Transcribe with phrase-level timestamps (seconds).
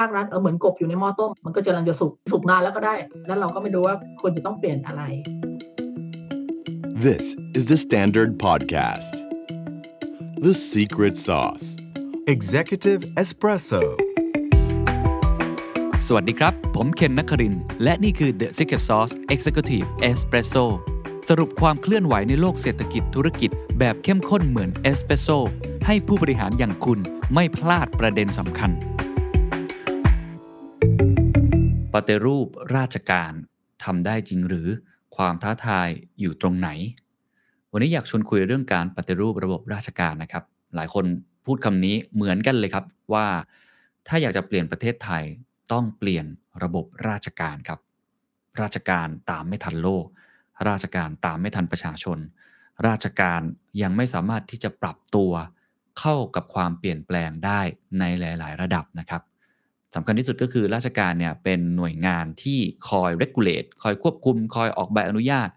[0.00, 2.94] ภาครัฐเออเหมือนกบอยู่ในหม้อต้ม มันก็จะกำลังจะสุกสุกนานแล้วก็ได้
[3.26, 5.02] แล้วเราก็ไม่รู้ว่าควรจะต้องเปลี่ยนอะไร
[7.06, 7.24] This
[7.58, 9.12] is the Standard Podcast.
[10.46, 11.66] The Secret Sauce.
[12.34, 13.82] Executive Espresso
[16.06, 20.64] สวัสดีครับ ผมเคนนักครินทร์และนี่คือ The Secret Sauce Executive Espresso
[21.28, 25.28] สรุปความเคลื่อนไหวในโลกเศรษฐกิจธุรกิจแบบเข้มข้นเหมือนเอสเปรสโซ
[25.86, 26.98] ให้ผู้บริหารอย่างคุณ
[27.34, 28.70] ไม่พลาดประเด็นสำคัญ
[31.94, 33.32] ปฏิรูปราชการ
[33.84, 34.68] ทำได้จริงหรือ
[35.16, 35.88] ความท้าทาย
[36.20, 36.68] อยู่ตรงไหน
[37.72, 41.04] วันนี้อยากชวนคุยเรื่องการปฏิรูประบบราชการนะครับ หลายคน
[41.44, 43.26] พูดคำนี้เหมือนกันเลยครับว่า
[44.06, 45.24] ถ้าอยากจะเปลี่ยนประเทศไทย
[45.72, 46.26] ต้องเปลี่ยน
[46.62, 47.80] ระบบราชการครับ
[48.60, 50.06] ราชการตามไม่ทันโลก
[50.68, 52.18] ราชการตามไม่ทันประชาชน
[52.88, 53.40] ราชการ
[53.82, 55.32] ยังไม่สามารถที่จะปรับตัว
[56.00, 57.60] เข้ากับความเปลี่ยนแปลงได้
[57.98, 59.22] ในหลาย ๆ ระดับนะครับ
[59.94, 62.58] สำคัญที่สุดก็คือราชการเนี่ยเป็นหน่วยงานที่
[62.88, 65.48] คอย regulate คอยควบคุม คอยออกใบอนุญาต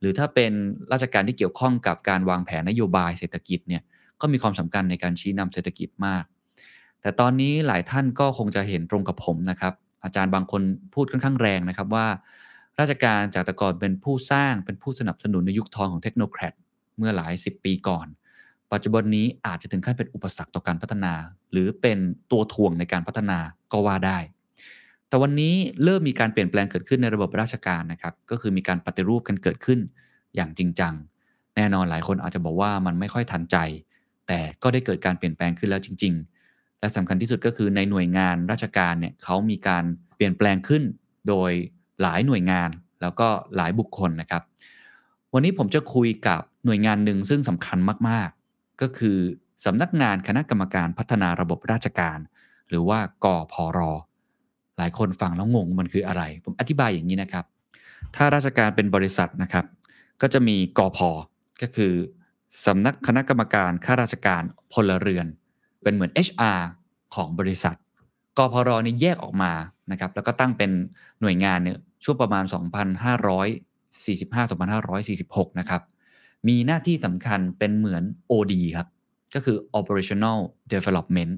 [0.00, 0.52] หรือถ้าเป็น
[0.92, 3.82] ราชการที่เกี่ยวข้องกับการวางแผนนโยบายเศรษฐกิจเนี่ย
[4.20, 6.24] ก็มีความสำคัญในการชี้นำเศรษฐกิจมาก
[7.00, 10.62] แต่ตอนนี้หลายท่านก็คงจะเห็นตรงกับผมนะครับ อาจารย์บางคน
[10.94, 12.06] พูดค่อนข้างแรงนะครับว่า
[12.80, 16.54] ราชการจากแต่ก่อนเป็นผู้สร้างเป็นผู้สนับสนุนในยุคทองของเทคโนแครด
[16.98, 18.06] เมื่อหลายสิบปีก่อน
[18.72, 21.12] ปัจจุบันนี้อาจจะถึงขั้นเป็นอุปสรรคต่อการพัฒนา
[21.52, 21.98] หรือเป็น
[22.30, 23.38] ตัวถ่วงในการพัฒนา
[23.72, 24.18] ก็ว่าได้
[25.08, 29.78] แต่วันนี้เริ่มมีการเปลี่ยนแปลงเกิดขึ้นในระบบราชการนะครับ ก็คือมีการปฏิรูปกันเกิดขึ้น
[30.34, 30.94] อย่างจริงจัง
[31.56, 33.56] แน่นอนหลายคนอาจจะบอกว่ามันไม่ค่อยทันใจ
[34.28, 36.14] แต่ก็ได้เกิดการเปลี่ยนแปลงขึ้นแล้วจริง
[36.48, 39.84] ๆ และสำคัญที่สุดก็คือในหน่วยงานราชการเนี่ยเขามีการ
[40.16, 40.82] เปลี่ยนแปลงขึ้น
[41.28, 41.50] โดย
[42.02, 44.42] หลายหน่วยงานแล้วก็หลายบุคคลนะครับ
[45.34, 47.78] วันนี้ผมจะคุยกับหน่วยงานหนึ่งซึ่งสำคัญ
[48.08, 48.30] มาก
[48.80, 49.18] ก็คือ
[49.64, 52.18] สำนักงานคณะกรรมการพัฒนาระบบราชการ
[52.68, 53.80] หรือว่ากพร
[54.78, 57.44] หลายคนฟังแล้วงงมันคืออะไร ผมอธิบายอย่างนี้นะครับ
[58.16, 59.64] ถ้าราชการเป็นบริษัทนะครับ
[60.22, 60.98] ก็จะมีกพ
[61.62, 61.92] ก็คือ
[62.66, 64.42] สำนักคณะกรรมการข้าราชการ
[64.72, 65.26] พลเรือน
[65.82, 66.60] เป็นเหมือน HR
[67.14, 67.76] ของบริษัท
[68.38, 69.52] กพรนี่แยกออกมา
[69.90, 70.70] นะครับ แล้วก็ตั้งเป็น
[71.20, 72.44] หน่วยงานเนี่ยช่วงประมาณ
[74.26, 75.82] 2545-2546 นะครับ
[76.48, 78.88] มีหน้าที่สำคัญเป็นเหมือน OD ครับ
[79.34, 80.38] ก็คือ operational
[80.72, 81.32] development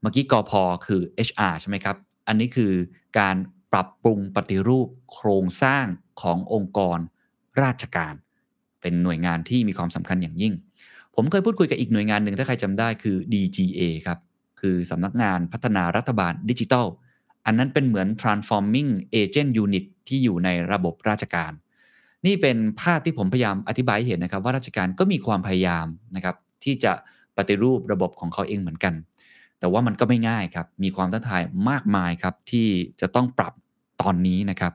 [0.00, 0.52] เมื่อกี้กพ
[0.86, 1.96] คือ HR ใช่ไหมครับ
[2.28, 2.72] อันนี้คือ
[3.18, 3.36] การ
[3.72, 5.86] ปรับปรุงปฏิรูปโครงสร้าง
[6.22, 6.98] ขององค์กร
[7.62, 8.14] ราชการ
[8.80, 10.54] เป็นหน่วยงานที่มีความสำคัญอย่างยิ่ง
[11.14, 14.18] ผมเคยพูดคุยกับอีกหน่วยงานหนึ่งถ้าใครจำได้คือ DGA ครับ
[14.60, 16.86] คือสำนักงานพัฒนารัฐบาลดิจิทัล
[17.46, 21.52] อันนั้นเป็นเหมือน transforming agent unit ที่อยู่ในระบบราชการ
[22.26, 25.86] นี่เป็นภาพที่ผมพยายามอธิบายเห็นนะครับ ว่าราชการก็มีความพยายาม
[26.16, 26.92] นะครับ ที่จะ
[27.36, 28.94] ปฏิรูประบบของเขาเองเหมือนกัน
[29.60, 32.68] แต่ว่ามันก็ไม่ง่ายครับ มีความท้าทายมากมายครับ ที่
[33.00, 33.52] จะต้องปรับ
[34.00, 34.72] ตอนนี้นะครับ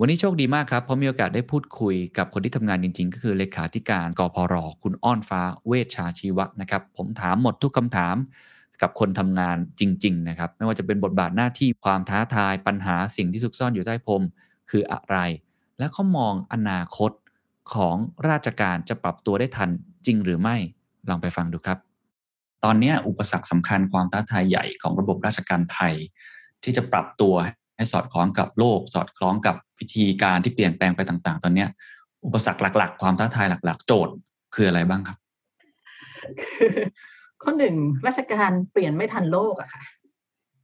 [0.00, 8.16] วันนี้โชคดีมากครับเพราะมีโอกาสได้พูดคุยกับคนที่ทำงานจริง ๆ ก็คือเลขาธิการกพรคุณอ้อนฟ้าเวชชาชีวะนะครับ ผมถามหมดทุกคำถาม
[8.82, 14.22] กับคนทำงานจริง ๆ นะครับ ไม่ว่าจะเป็นบทบาทหน้าที่ความท้าทายปัญหาสิ่งที่ซุกซ่อนอยู่ใต้พรม
[14.70, 15.16] คืออะไร
[15.84, 17.12] และเขามองอนาคต
[17.74, 17.96] ของ
[18.30, 19.70] ราชการจะปรับตัวได้ทัน
[20.06, 20.56] จริงหรือไม่
[21.08, 21.78] ลองไปฟังดูครับ
[22.64, 25.94] ตอนนี้อุปสรรคสำคัญความท้าทายใหญ่ของระบบราชการไทย
[26.62, 27.34] ที่จะปรับตัว
[27.76, 31.66] ให้สอดคล้องกับโลก สอดคล้องกับวิธีการที่เปลี่ยนแปลงไปต่าง ๆ ตอนนี้
[32.24, 34.14] อุปสรรคหลัก ๆ ความท้าทายหลัก ๆ โจทย์
[34.54, 35.18] คืออะไรบ้างครับ
[36.40, 36.74] คือ
[37.42, 37.74] ข้อหนึ่ง
[38.06, 39.82] ราชการเปลี่ยนไม่ทันโลกอะค่ะ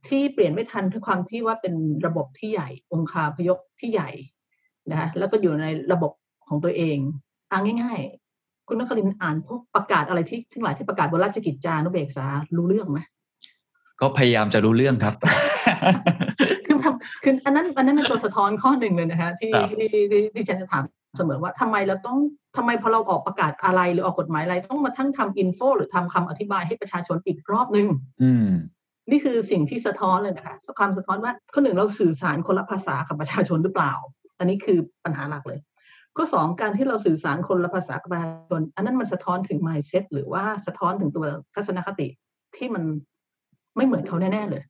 [0.07, 1.73] ที่เปลี่ยนไม่ทันด้วยความที่ว่าเป็น
[2.05, 4.09] ระบบที่ใหญ่ องคาพยพที่ใหญ่
[4.89, 6.11] นะคะแล้วก็อยู่ในระบบ
[6.47, 6.97] ของตัวเอง
[7.51, 7.99] อ่าง่าย
[8.33, 12.25] ๆ คุณนักรินอ่านพวกประกาศอะไรที่ทั้งหลายที่ประกาศบนราชกิจจานุเบกษา
[12.57, 12.99] รู้เรื่องไหม
[14.01, 15.13] ก็พยายามจะรู้เรื่องครับ
[16.65, 20.03] คือทำคืออันนั้นอันนั้นเป็นตัวสะท้อนข้อหนึ่งเลยนะคะที่ครับที่ที่
[20.35, 20.83] ที่ฉันจะถาม
[21.17, 22.17] เสมอว่าทำไมเราต้อง
[22.57, 27.87] ทำไมพอเราออกประกาศอะไรหรือออกกฎหมายอะไรต้องมาทั้งทำอินโฟหรือทำคำอธิบายให้ประชาชนอีกรอบหนึ่ง
[28.23, 28.49] อืม
[29.11, 33.93] นี่คือสิ่งที่สะท้อนเลยนะคะความสะท้อนว่าข้อหนึ่งเราสื่อสารคนละภาษากับประชาชนหรือเปล่า
[34.41, 35.59] อันนี้คือปัญหาหลักเลย
[36.15, 42.07] ข้อสองการที่เราสื่อสารคนละภาษากับประชาชนอันนั้นมันสะท้อนถึง mindset หรือว่าสะท้อนถึงตัวทัศนคติ
[42.55, 42.83] ที่มัน
[43.75, 44.63] ไม่เหมือนเขาแน่ ๆ เลย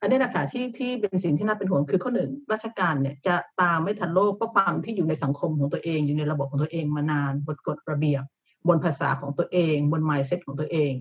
[0.00, 8.22] อันนี้นะคะที่ที่เป็นสิ่งที่น่าเป็นห่วงคือข้อหนึ่งราชการเนี่ยจะตามไม่ทันโลกเพราะความที่อยู่ในสังคมของตัวเองอยู่ในระบบของตัวเองมานานบนกฎระเบียบ
[8.68, 10.94] บนภาษาของตัวเอง บน mindset ของตัวเอง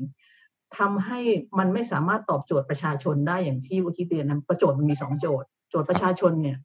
[0.77, 1.19] ทำให้
[1.59, 6.57] มันไม่สามารถตอบโจทย์ประชาชนได้อย่างที่วิกิเดียนประโจทย์มันมีสองโจทย์ โจทย์ประชาชนเนี่ย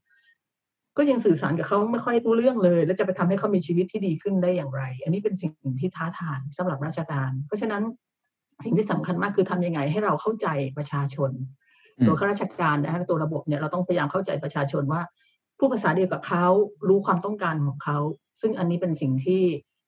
[0.96, 7.82] ก็ยังสื่อสารกับเขาไม่ค่อยรู้เรื่องเลย แล้วจะไปทำให้เขามีชีวิตที่ดีขึ้นได้อย่างไร อันนี้เป็นสิ่งที่ท้าทายสำหรับราชการ เพราะฉะนั้น
[8.64, 11.30] สิ่งที่สำคัญมากคือทำยังไงให้เราเข้าใจประชาชน
[11.98, 15.00] อืมตัวข้าราชการนะฮะตัวระบบเนี่ยเราต้องพยายามเข้าใจประชาชนว่า
[15.58, 16.46] ผู้ภาษาเดียวกับเขา
[16.88, 17.98] รู้ความต้องการของเขา
[18.40, 19.42] ซึ่งอันนี้เป็นสิ่งที่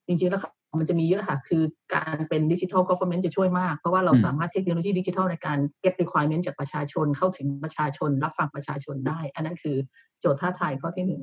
[0.06, 0.42] จริงๆแล้ว
[0.78, 1.62] มันจะมีเยอะค่ะ คือ
[1.94, 9.20] การเป็นดิจิทัลก o v e r n m e n t จะช่วยมาก เพราะว่าเราอืมสามารถเทคโนโลยีดิจิทัลในการ get requirement จากประชาชนเข้าถึงประชาชน รับฟังประชาชนได้
[9.34, 9.76] อันนั้นคือ
[10.20, 11.22] โจทย์ท้าทายข้อที่หนึ่ง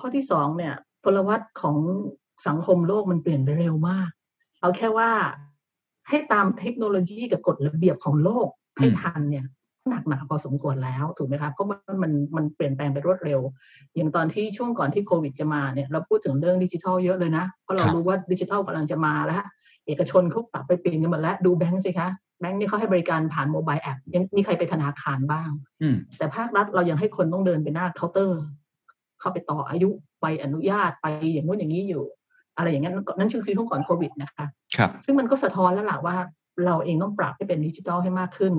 [0.00, 1.76] ข้อที่สองเนี่ยพลวัตของ
[2.46, 4.10] สังคมโลกมันเปลี่ยนไปเร็วมาก
[4.60, 5.10] เอาแค่ว่า
[6.08, 8.48] ให้ตามเทคโนโลยีกับกฎระเบียบของโลก
[8.78, 9.46] ให้อืมทันเนี่ย
[9.90, 13.40] หนักหนาพอสมควรแล้วถูกไหมคะเพราะว่ามันมันเปลี่ยนแปลงไปรวดเร็ว
[13.96, 19.42] อย่างตอนที่ช่วงก่อนที่โควิดจะมาเนี่ยเราพูดถึงเรื่องดิจิทัลเยอะเลยนะ เพราะเราครับรู้ว่าดิจิทัลกำลังจะมาแล้ว
[19.86, 22.08] เอกชนเขาปรับไปเปลี่ยนกันหมดแล้วดูแบงก์สิคะ
[22.40, 25.50] แบงก์นี่เขาให้บริการผ่านโมบายแอปยังมีใครไปธนาคารบ้าง
[25.82, 28.40] อืมแต่ภาครัฐเรายังให้คนต้องเดินไปหน้าเคาน์เตอร์
[29.20, 32.04] เข้าไปต่ออายุไปอนุญาตไปอย่างนู้นอย่างนี้อยู่
[32.56, 34.44] อะไรอย่างนั้นนั่นคือช่วงก่อนโควิดนะคะ
[34.76, 36.16] ครับ ซึ่งมันก็สะท้อนแล้วล่ะว่า
[36.66, 38.52] เราเองต้องปรับให้เป็นดิจิทัลให้มากขึ้น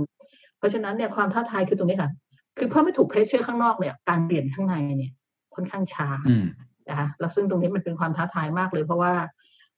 [0.59, 2.11] เพราะฉะนั้นเนี่ยความท้าทายคือตรงนี้ค่ะ
[2.57, 5.11] คือเพื่อไม่ถูก pressure ข้างนอกเนี่ยการเปลี่ยนข้างในเนี่ย
[5.55, 6.45] ค่อนข้างช้าอืม
[6.89, 9.13] นะคะแล้วซึ่งตรงนี้มันเป็นความท้าทายมากเลย เพราะว่า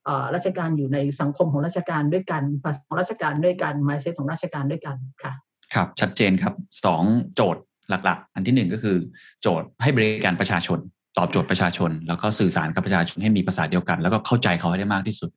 [0.06, 5.34] เอ่อราชการอยู่ในสังคมของราชการด้วยกันภาษาของราชการด้วยกัน mindset ของราชการด้วยกันค่ะ
[5.74, 6.54] ครับ ชัดเจนครับ
[6.86, 7.04] สอง
[7.36, 8.98] โจทย์หลัก ๆ อันที่หนึ่งก็คือ
[9.42, 10.80] โจทย์ให้บริการประชาชน
[11.18, 15.30] ตอบโจทย์ประชาชน แล้วก็สื่อสารกับประชาชนให้มีภาษาเดียวกัน แล้วก็เข้าใจเขาให้ได้มากที่สุด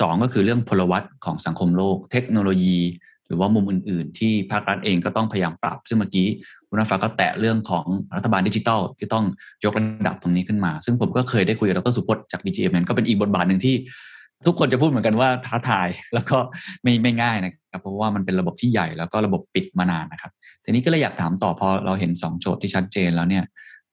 [0.00, 2.78] สองก็คือเรื่องพลวัตของสังคมโลก เทคโนโลยี
[3.26, 6.28] หรือว่ามุมอื่น ๆ ที่ภาครัฐเองก็ต้องพยายามปรับ ซึ่งเมื่อกี้
[6.68, 7.86] คุณน้ำฟ้าก็แตะเรื่องของ
[8.16, 9.24] รัฐบาลดิจิทัลที่ต้อง
[9.64, 13.74] ยกระดับตรงนี้ขึ้นมา ซึ่งผมก็เคยได้คุยกับดรสุพจน์จาก DGM นั้นก็เป็นอีกบทบาทหนึ่งที่
[14.46, 16.36] ทุกคนจะพูดเหมือนกันว่าท้าทายแล้วก็
[16.82, 20.32] ไม่ไม่ง่ายนะครับ เพราะว่ามันเป็นระบบที่ใหญ่แล้วก็ระบบปิดมานานนะครับ
[20.64, 23.44] ทีนี้ก็เลยอยากถามต่อพอเราเห็น 2 โจทย์ที่ชัดเจนแล้วเนี่ย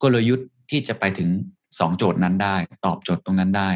[0.04, 1.30] กลยุทธ์ที่จะไปถึง
[1.66, 2.56] 2 โจทย์นั้นได้
[2.86, 3.70] ตอบโจทย์ตรงนั้นได้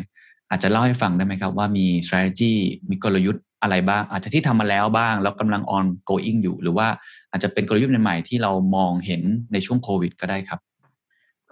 [0.49, 2.53] อาจจะเล่าให้ฟังได้ไหมครับว่ามี strategy
[2.89, 6.87] มีกลยุทธ์ อะไรบ้าง อาจจะที่ทำมาแล้วบ้าง แล้วกำลัง on going อยู่ หรือว่า
[7.31, 9.21] อาจจะเป็นกลยุทธ์ใหม่ๆที่เรามองเห็น
[9.53, 10.59] ในช่วงโควิด ก็ได้ครับ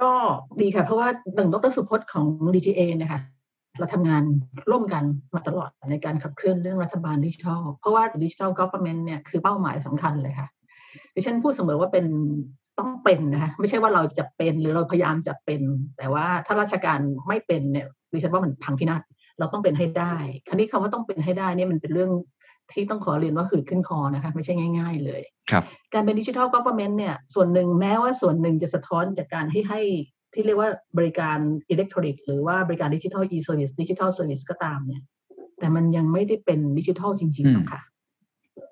[0.01, 0.11] ก็
[0.61, 3.21] ดีค่ะ เพราะว่าหนึ่งดรสุพจน์ของ DGA นะคะ
[3.79, 4.23] เราทำงาน
[4.69, 5.03] ร่วมกัน
[5.33, 10.47] มาตลอดในการขับเคลื่อนเรื่องรัฐบาลดิจิทัล เพราะว่าดิจิทัลก o v e r n m e n t เนี่ยคือเป้าหมายสำคัญเลยค่ะ
[11.15, 12.05] ดิฉันพูดเสมอว่าเป็น
[12.79, 15.61] ต้องเป็นนะคะไม่ใช่ว่าเราจะเป็นหรือเราพยายามจะเป็น
[15.97, 19.01] แต่ว่าถ้าราชการไม่เป็นเนี่ยดิฉันว่ามันพังพินาศ
[19.39, 20.15] เราต้องเป็นให้ได้
[20.47, 22.11] คราวนี้คำว่าต้องเป็นให้ได้เนี่ยมันเป็นเรื่อง
[22.71, 25.21] ที่ต้องขอเรียนว่าหืดขึ้นคอนะคะไม่ใช่ง่าย ๆ เลย
[25.51, 25.63] ครับ
[25.93, 29.81] การเป็นดิจิทัลก o v e r n m e n t เนี่ยส่วนหนึ่งแม้ว่าส่วนหนึ่งจะสะท้อนจากการให้ให้
[30.33, 31.37] ที่เรียกว่าบริการ
[31.69, 35.01] อิเล็กทรอนิกส์หรือว่าบริการดิจิทัล e-service digital service ก็ตามเนี่ย
[35.59, 37.81] แต่มันยังไม่ได้เป็นดิจิทัลจริงๆหรอกค่ะ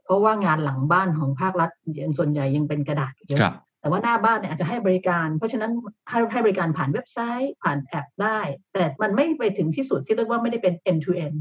[0.06, 1.70] เพราะว่างานหลังบ้านของภาครัฐ
[2.18, 5.72] ส่วนใหญ่ยังเป็นกระดาษเยอะครับ แต่ว่าหน้าบ้านเนี่ยอาจจะให้บริการ เพราะฉะนั้น
[6.10, 8.40] ให้ให้บริการผ่านเว็บไซต์ผ่านแอปได้
[8.74, 11.38] แต่มันไม่ไปถึงที่สุดที่เรียกว่าไม่ได้เป็น end to end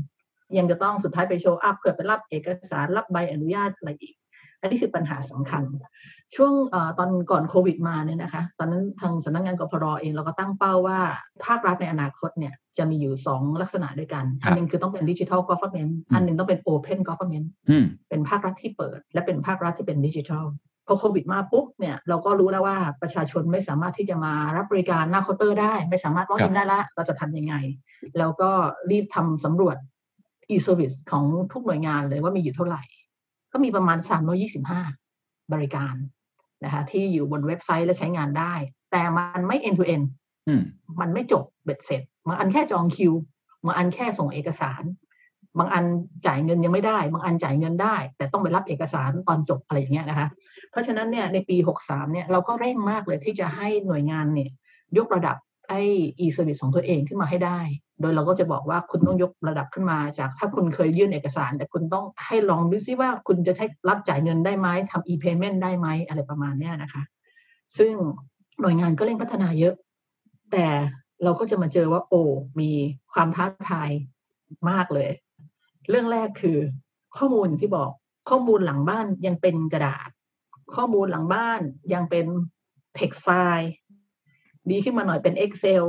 [0.58, 4.14] ยังจะต้องสุดท้ายไป show up เพื่อไปรับเอกสารรับใบอนุญาตอะไรอีก
[4.60, 5.62] อันนี้คือปัญหาสำคัญ
[6.34, 11.00] ช่วงเออตอนก่อนโควิดมาเนี่ยนะคะ ตอนนั้นทางสำนักงานกพรเองเราก็ตั้งเป้าว่า
[11.46, 20.69] ภาครัฐในอนาคตเนี่ยจะมีอยู่สองลักษณะด้วยกันครับอันหนึงคือต้องเป็นดิจิทัลก o v e r n m e n t อืมอันหนึงต้องเป็น open government อืมเป็นภาครัฐที่เปิด และเป็นภาครัฐที่เป็นดิจิทัลพ
[20.92, 27.54] อโควิดมาปุ๊บเนี่ยเราก็รู้แล้วว่าประชาชนไม่สามารถที่จะมารับบริการหน้าเคาน์เตอร์ได้ ไม่สามารถล็อกครัอิบนได้ละเราจะทำยังไง
[28.18, 28.50] แล้วก็
[28.90, 29.76] รีบทำสำรวจ
[30.50, 32.82] e-service ของทุกหน่วยงานเลยว่ามีอยู่เท่าไหร่
[33.52, 33.98] ก็มีประมาณ
[34.74, 35.94] 325 บริการ
[36.64, 38.54] นะคะที่อยู่บนเว็บไซต์และใช้งานได้
[38.92, 40.06] แต่มันไม่ end to end
[40.48, 40.62] อืม
[41.00, 43.12] มันไม่จบเบ็ดเสร็จบางอันแค่จองคิว
[43.64, 44.82] บางอันแค่ส่งเอกสาร
[45.58, 45.84] บางอัน
[46.26, 50.28] จ่ายเงินยังไม่ได้ บางอันจ่ายเงินได้ แต่ต้องไปรับเอกสารตอนจบอะไรอย่างเงี้ยนะคะ
[50.70, 54.50] เพราะฉะนั้นเนี่ยในปี 63เนี่ยเราก็เร่งมากเลยที่จะให้หน่วยงานเนี่ย
[54.98, 55.36] ยกระดับ
[55.68, 55.80] ไอ้
[56.20, 57.60] e-service ของตัวเองขึ้นมาให้ได้
[58.00, 67.02] โดยเราก็จะบอกว่าคุณต้องยกระดับขึ้นมาจากถ้าคุณเคยยื่นเอกสาร แต่คุณต้องให้ลองดูซิว่าคุณจะให้รับจ่ายเงินได้ไหมทำ e-payment ได้ไหมอะไรประมาณเนี้ยนะคะ
[67.78, 67.92] ซึ่ง
[68.60, 69.74] หน่วยงานก็เร่งพัฒนาเยอะ
[70.52, 70.66] แต่
[71.22, 72.22] เราก็จะมาเจอว่าโอ้
[72.60, 72.70] มี
[73.12, 73.90] ความท้าทาย
[74.70, 75.10] มากเลย
[75.90, 76.58] เรื่องแรกคือ
[77.16, 77.90] ข้อมูลอย่างที่บอก
[78.30, 80.08] ข้อมูลหลังบ้านยังเป็นกระดาษ
[80.76, 81.60] ข้อมูลหลังบ้าน
[81.94, 82.26] ยังเป็น
[82.98, 83.68] text file
[84.70, 85.84] ดีขึ้นมาหน่อยเป็น Excel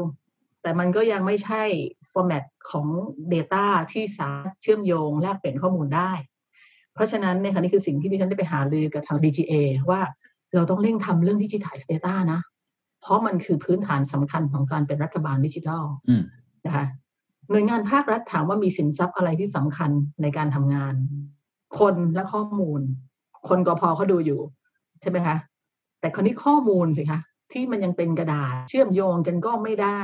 [0.61, 1.63] แต่มันก็ยังไม่ใช่
[2.11, 2.87] format ของ
[3.33, 6.11] Data ที่สามารถเชื่อมโยงแลกเปลี่ยนข้อมูลได้
[6.93, 9.53] เพราะฉะนั้นเนี่ยค่ะนี่คือสิ่งที่ดิฉันได้ไปหาลือกับทาง DGA
[9.89, 10.01] ว่า
[10.55, 12.39] เราต้องเร่งทำเรื่อง Digitize Data นะ
[13.01, 16.23] เพราะมันคือพื้นฐานสำคัญของการเป็นรัฐบาลดิจิทัลอืม
[16.65, 16.85] นะคะ
[17.51, 19.91] หน่วยงานภาครัฐถามว่ามีสินทรัพย์อะไรที่สำคัญ
[20.21, 20.93] ในการทำงาน
[21.79, 22.81] คนและข้อมูล
[23.49, 24.41] คนกพเขาดูอยู่
[25.01, 25.37] ใช่ไหมคะ
[25.99, 27.19] แต่คนนี้ข้อมูลสิคะ
[27.51, 30.01] ที่มันยังเป็นกระดาษเชื่อมโยงกันก็ไม่ได้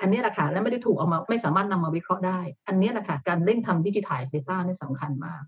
[0.00, 5.42] อันนี้แหละค่ะและไม่ได้ถูกเอามาไม่สามารถนำมาวิเคราะห์ได้ อันนี้แหละค่ะการเร่งทำดิจิทัล Data นี่สำคัญมาก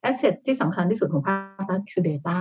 [0.00, 2.38] แอสเซทที่สำคัญที่สุดของภาครัฐคือ Data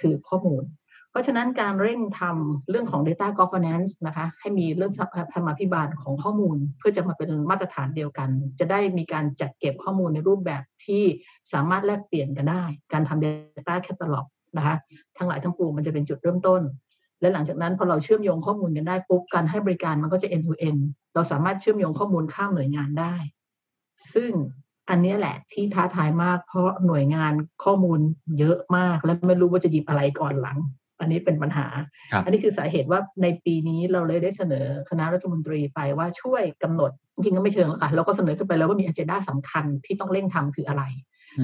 [0.00, 0.62] คือข้อมูล
[1.10, 4.92] เพราะฉะนั้นการเร่งทำเรื่องของ data governance นะคะ ให้มีเรื่อง
[5.34, 11.04] ธรรมาภิบาลของข้อมูล เพื่อจะมาเป็นมาตรฐานเดียวกัน จะได้มีการจัดเก็บข้อมูลในรูปแบบที่
[11.52, 14.76] สามารถแลกเปลี่ยนกันได้ การทำ data catalog นะคะ
[15.18, 16.62] ทั้งหลายทั้งปวงมันจะเป็นจุดเริ่มต้น
[17.20, 20.82] และหลังจากนั้นพอเราเชื่อมโยงข้อมูลกันได้ปุ๊บการให้บริการมันก็จะ end to end
[21.14, 23.14] เราสามารถเชื่อมโยงข้อมูลข้ามหน่วยงานได้
[24.14, 24.32] ซึ่ง
[24.90, 27.32] อันนี้แหละที่ท้าทายมากเพราะหน่วยงาน
[27.64, 28.00] ข้อมูล
[28.38, 30.58] เยอะมาก และไม่รู้ว่าจะหยิบอะไรก่อนหลัง
[31.08, 31.66] นนี้เป็นปัญหา
[32.24, 40.82] อันนี้คือสาเหตุว่าในปีนี้เราเลยได้เสนอคณะรัฐมนตรีไปว่าช่วยกำหนด จริงก็ไม่เชิงหรอกค่ะเราก็เสนอขึ้นไปแล้วว่ามีอ g e n d a สำคัญที่ต้องเร่งทำคืออะไร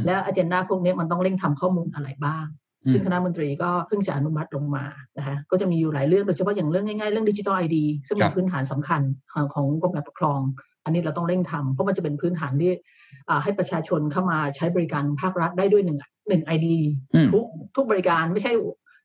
[0.05, 2.47] แล้วอ g e n d a พวกนี้มันต้องเร่งทำข้อมูลอะไรบ้าง
[2.93, 4.85] ซึ่งคณะมนตรีก็เพิ่งจะอนุมัติลงมา
[5.19, 9.03] นะคะก็จะมีอยู่หลายเรื่องโดยเฉพาะอย่างเรื่องง่ายๆเรื่องดิจิทัลไอดีซึ่งเป็นพื้นฐานสำคัญ
[9.33, 10.41] ของของกรมการปกครอง
[10.85, 12.73] อันนี้เราต้องเร่งทำเพราะมันจะเป็นพื้นฐานที่
[13.43, 16.77] ให้ประชาชนเข้ามาใช้บริการภาครัฐได้ด้วยหนึ่งหนึ่ง ID
[17.33, 17.45] ทุก
[17.77, 18.53] ทุกบริการไม่ใช่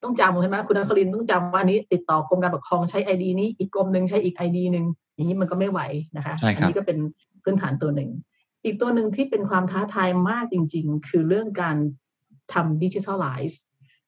[0.03, 5.81] ต้องจำใช่ไหมคุณนครินทร์ต้องจำว่านี้ ติดต่อกรมการปกครองใช้ ID นี้อีกกรมหนึ่งใช้อีก ID หนึ่งอย่างนี้มันก็ไม่ไหว
[6.17, 6.97] นะคะอันนี้ก็เป็น
[7.43, 8.09] พื้นฐานตัวหนึ่ง
[8.65, 11.75] อีกตัวหนึ่งที่เป็นความท้าทายมากจริง ๆ คือเรื่องการ
[12.53, 13.59] ทำ digitalize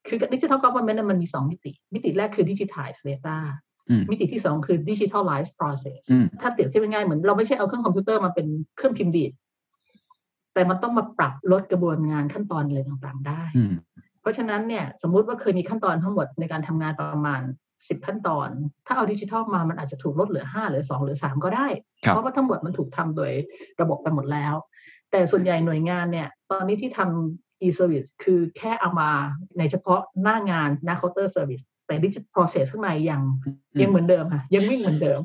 [0.08, 3.38] คือ digital government มันมีสองมิติ มิติแรกคือ digital data
[4.12, 6.02] มิติที่สองคือดิจิทัลไลซ์ process
[6.42, 9.32] ถ้าเปรียบเทียบง่ายเหมือนเราไม่ใช่เอาเครื่องคอมพิวเตอร์มาเป็นเครื่องพิมพ์ดีด
[10.54, 13.44] แต่มันต้องมาปรับลดกระบวนงานขั้นตอนอะไรต่างๆ ได้
[14.22, 17.42] เพราะฉะนั้นเนี่ยสมมุติว่าเคยมีขั้นตอนทั้งหมดในการทำงานประมาณ
[17.88, 18.50] สิบขั้นตอน
[18.86, 21.68] ถ้าเอาดิจิทัลมามันอาจจะถูกลดเหลือห้าหรือสองหรือสามก็ได้
[22.00, 23.32] เพราะว่าทั้งหมดมันถูกทำโดย
[23.82, 24.54] ระบบไปหมดแล้ว
[25.12, 29.10] แต่ส่วนใหญ่หน่วยงานเนี่ย ตอนนี้ที่ทำ e-service คือแค่เอามา
[29.58, 33.22] ในเฉพาะหน้างานหน้า counter service แต่ digital process ข้างในยัง
[33.82, 35.22] ยังเหมือนเดิมค่ะ ยังวิ่งเหมือนเดิม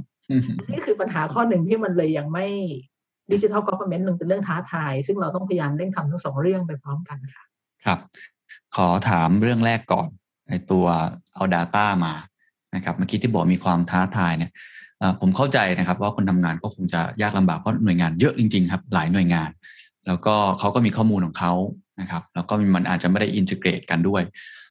[0.73, 2.47] นี่คือปัญหาข้อหนึ่งที่มันเลยยังไม่
[3.33, 7.45] ดิจิทัลกอล์ฟเมนต์หนึ่งเป็นเรื่องท้าทาย ซึ่งเราต้องพยายามเร่งทำทั้งสองเรื่องไปพร้อมกันค่ะ
[7.85, 7.99] ครับ
[8.77, 10.09] ขอถามเรื่องแรกก่อน
[10.49, 10.85] ไอตัว
[11.35, 12.15] เอา Data มา
[12.75, 14.51] นะครับเมื่อกี้ที่บอกมีความท้าทายเนี่ย
[15.21, 19.51] ผมเข้าใจนะครับว่าคนทำงานก็คงจะยากลำบากเพราะหน่วยงานเยอะจริงๆครับหลายหน่วยงาน
[20.07, 21.53] แล้วก็เขาก็มีข้อมูลของเขา
[22.01, 24.23] นะครับ แล้วก็มันอาจจะไม่ได้อินทิเกรตกันด้วย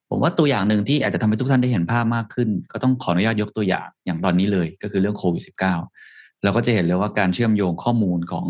[0.10, 8.46] ผมว่าตัวอย่างหนึ่งที่อาจจะทำให้ทุกท่านได้เห็นภาพมากขึ้น ก็ต้องขออนุญาตยกตัวอย่างอย่างตอนนี้เลยก็คือเรื่องโควิด -19 เราก็จะเห็นเลยว่าการเชื่อมโยงข้อมูลของ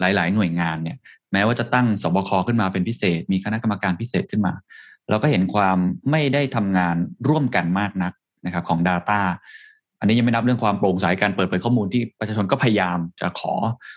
[0.00, 0.96] หลาย ๆ หน่วยงานเนี่ย
[1.32, 4.54] แม้ว่าจะตั้งสบคขึ้นมาเป็นพิเศษ มีคณะกรรมการพิเศษขึ้นมา
[5.10, 5.78] เราก็เห็นความ
[6.10, 6.96] ไม่ได้ทำงาน
[7.28, 8.12] ร่วมกันมากนัก
[8.46, 9.20] นะครับของ Data
[10.00, 13.54] อันนี้ยังไม่นับเรื่องความโปร่งใสการเปิดเผยข้อมูลที่ประชาชนก็พยายามจะขอ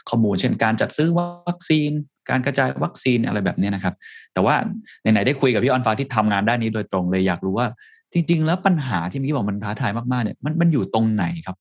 [0.10, 1.92] ข้อมูล เช่นการจัดซื้อวัคซีน
[2.30, 3.96] การกระจายวัคซีนอะไรแบบนี้นะครับ
[4.34, 4.56] แต่ว่า
[5.02, 7.68] ไหนๆได้คุยกับพี่ออนฟ้าที่ทำงานด้านนี้โดยตรงเลยอยากรู้ว่า
[8.14, 11.56] จริง ๆ แล้วปัญหาที่เมื่อกี้บอกมันท้าทายมากๆเนี่ยมันมันอยู่ตรงไหนครับ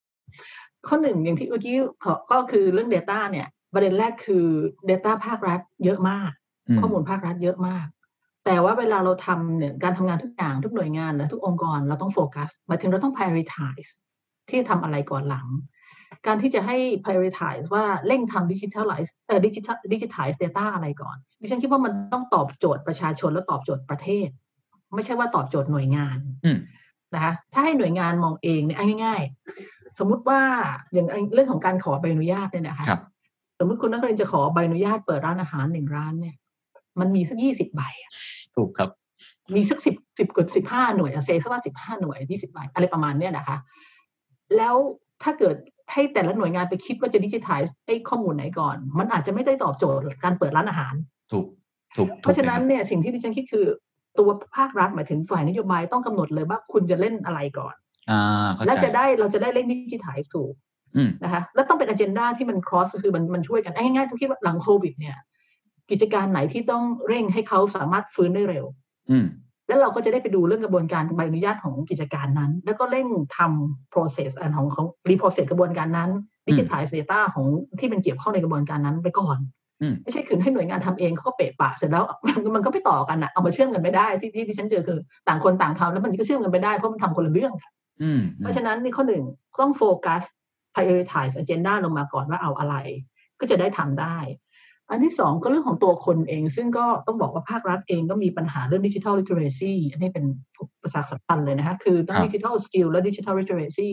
[0.87, 1.75] ข้อหนึ่งอย่างที่เมื่อกี้
[2.33, 4.47] ก็คือเรื่อง Data เนี่ย ประเด็นแรกคือ
[4.91, 6.31] Data ภาครัฐเยอะมาก
[6.81, 7.87] ข้อมูลภาครัฐเยอะมาก
[8.51, 13.91] แต่ว่าเวลาเราทำเนี่ยการทำงานทุกอย่างทุกหน่วยงานและทุกองค์กรเราต้องโฟกัสหมายถึงเราต้อง prioritize
[14.49, 15.49] ที่ทำอะไรก่อนหลัง
[16.27, 24.29] การที่จะให้ prioritize ว่าเร่งทำ digitalize เอ่อ digital digitize data อะไรก่อน ดิฉันคิดว่ามันต้องตอบโจทย์ประชาชนและตอบโจทย์ประเทศ
[24.95, 26.19] ไม่ใช่ว่าตอบโจทย์หน่วยงาน
[27.15, 29.23] นะคะถ้าให้หน่วยงานมองเองเนี่ยง่าย
[29.61, 30.41] ๆ สมมุติว่า
[30.93, 32.87] อย่างเรื่องของการขอใบอนุญาตเนี่ยนะคะ
[33.59, 36.37] สมมติคุณนักเรียนจะขอใบอนุญาตเปิดร้านอาหารหนึ่งร้านเนี่ย
[37.01, 37.83] มันมีสักยี่สิบใบ
[38.57, 38.91] ถูกครับ
[39.55, 43.57] มีสักสิบสิบกดสิบห้าหน่วยเซสักว่าสิบห้าหน่วยยี่สิบใบอะไรประมาณเนี้ยนะคะ
[44.57, 44.77] แล้ว
[45.23, 45.57] ถ้าเกิด
[45.93, 50.95] ให้แต่ละหน่วยงานไปคิดว่าจะดิจิทัลไอ้ข้อมูลไหนก่อน มันอาจจะไม่ได้ตอบโจทย์การเปิดร้านอาหาร
[51.33, 51.47] ถูก
[51.97, 53.67] ถูกเพราะฉะนั้นเนี่ยสิ่งที่ดิฉันคิดคือ
[54.19, 57.75] ตัวภาครัฐหมายถึงฝ่ายนโยบายต้องกำหนดเลยว่าคุณจะเล่นอะไรก่อน
[58.11, 60.53] อ่าแล้วจะได้เราจะได้เล่นดิจิทัลถูก
[61.25, 65.17] นะคะแล้วต้องเป็นอ g e n d a ที่มัน cross คือมันมันช่วยกันง่ายๆทุกคิดว่าหลังโควิดเนี่ย
[65.91, 68.65] กิจการไหนที่ต้องเร่งให้เขาสามารถฟื้นได้เร็ว
[69.69, 73.07] แล้วเราก็จะได้ไปดูเรื่องกระบวนการใบอนุญาตของกิจการนั้น แล้วก็เร่ง
[73.37, 76.11] ทำ process อันของของ reprocess กระบวนการนั้น
[76.49, 77.47] ดิจิทัลเซต้าของ
[77.79, 79.39] ที่มันเกี่ยวข้องในกระบวนการนั้นไปก่อน
[80.03, 82.05] ไม่ใช่ขืนให้หน่วยงานทำเองเขาก็เปะปะเสร็จแล้ว
[82.55, 87.73] มันก็ไม่ต่อกันอะเอามาเชื่อมกันไม่ได้ที่ที่ที่ฉันเจอคือ ต่างคนต่างทำแล้วมันก็เชื่อมกันไม่ได้เพราะมันทำคนละเรื่องค่ะ
[88.39, 89.25] เพราะฉะนั้นนี่ข้อหนึ่ง
[89.61, 90.23] ต้องโฟกัส
[90.75, 92.75] prioritize agenda ลงมาก่อนว่าเอาอะไร
[93.41, 94.17] ก็จะได้ทำได้
[94.91, 100.25] อันที่สองก็เรื่องของตัวคนเอง ซึ่งก็ต้องบอกว่าภาครัฐเองก็มีปัญหาเรื่อง digital literacy อันนี้เป็น
[100.83, 103.89] ประสาทสำคัญเลยนะคะคือทั้ง digital skill และ digital literacy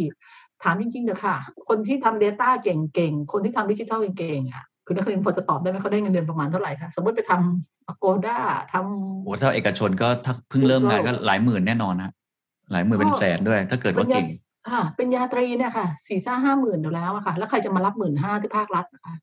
[0.64, 1.36] ถามจริงๆเถอะค่ะ
[1.70, 8.38] คนที่ทำ Data เก่งๆ คนที่ทำดิจิทัลเก่งๆอะคุณนครินทร์พอจะตอบได้ไหมเขาได้เงินเดือนประมาณเท่าไหร่คะสมมติไปทำ Agoda
[8.74, 12.12] ทำโอ้ถ้าเอกชนก็ถ้าเพิ่งเริ่มงานก็หลายหมื่นแน่นอนนะ
[12.72, 14.28] หลายหมื่นเป็นแสนด้วย ถ้าเกิดว่าเก่ง
[14.72, 19.16] ค่ะปริญญาตรีเนี่ยค่ะสี่ซ่าห้าหมื่นอยู่แล้วอะค่ะ แล้วใครจะมารับหมื่นห้าที่ภาครัฐนะคะ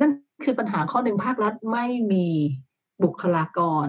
[0.00, 0.10] นั่น
[0.44, 2.26] คือปัญหาข้อหนึ่งภาครัฐไม่มี
[3.02, 3.88] บุคลากร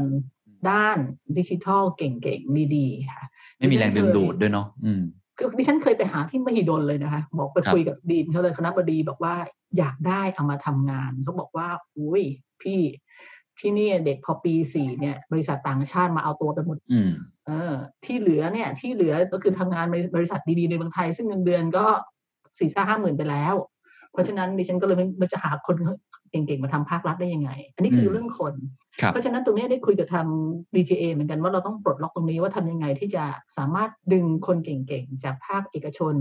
[0.69, 0.97] ด้าน
[1.37, 3.25] ดิจิทัลเก่งๆ ดีๆ ค่ะ
[3.57, 5.03] ไม่มีแรงดึงดูดด้วยเนาะอืม
[5.37, 9.35] คือดิฉันเคยไปหาที่มหิดลเลยนะคะบอกไปครับคุยกับดีนเขาเลยคณะบดีบอกว่า
[9.77, 12.23] อยากได้เอามาทำงานเขาบอกว่า อุ้ย
[12.61, 12.79] พี่
[13.59, 17.11] ที่นี่เด็กพอปีสี่เนี่ย บริษัทต่างชาติมาเอาตัวไปหมดอืม
[17.47, 17.73] เออ
[18.05, 21.85] ที่เหลือเนี่ย ที่เหลือก็คือทำงานในบริษัทดีๆในเมืองไทย ซึ่งเงินเดือนก็
[22.59, 23.55] สี่ห้าหมื่นไปแล้ว
[24.11, 28.53] เพราะฉะนั้นดิฉันก็เลยไม่ไม่จะหาคนเก่งๆ มาทำภาครัฐได้ยังไง อันนี้คืออมเรื่องคน
[29.01, 30.27] ครับเพราะฉะนั้นตรงนี้ได้คุยกับทาง
[30.75, 33.23] DGA เหมือนกันว่าเราต้องปลดล็อกตรงนี้ว่าทำยังไงที่จะ
[33.57, 36.15] สามารถดึงคนเก่งๆ จากภาคเอกชน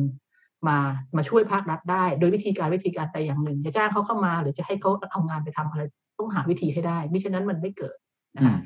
[0.69, 0.79] มา
[1.17, 5.83] มาช่วยภาครัฐได้ โดยวิธีการวิธีการใดอย่างหนึ่งจะจ้างเขาเข้ามา หรือจะให้เขาเอางานไปทำอะไร
[6.19, 7.97] ต้องหาวิธีให้ได้มิฉะนั้นมันไม่เกิด
[8.37, 8.59] นะอืคะม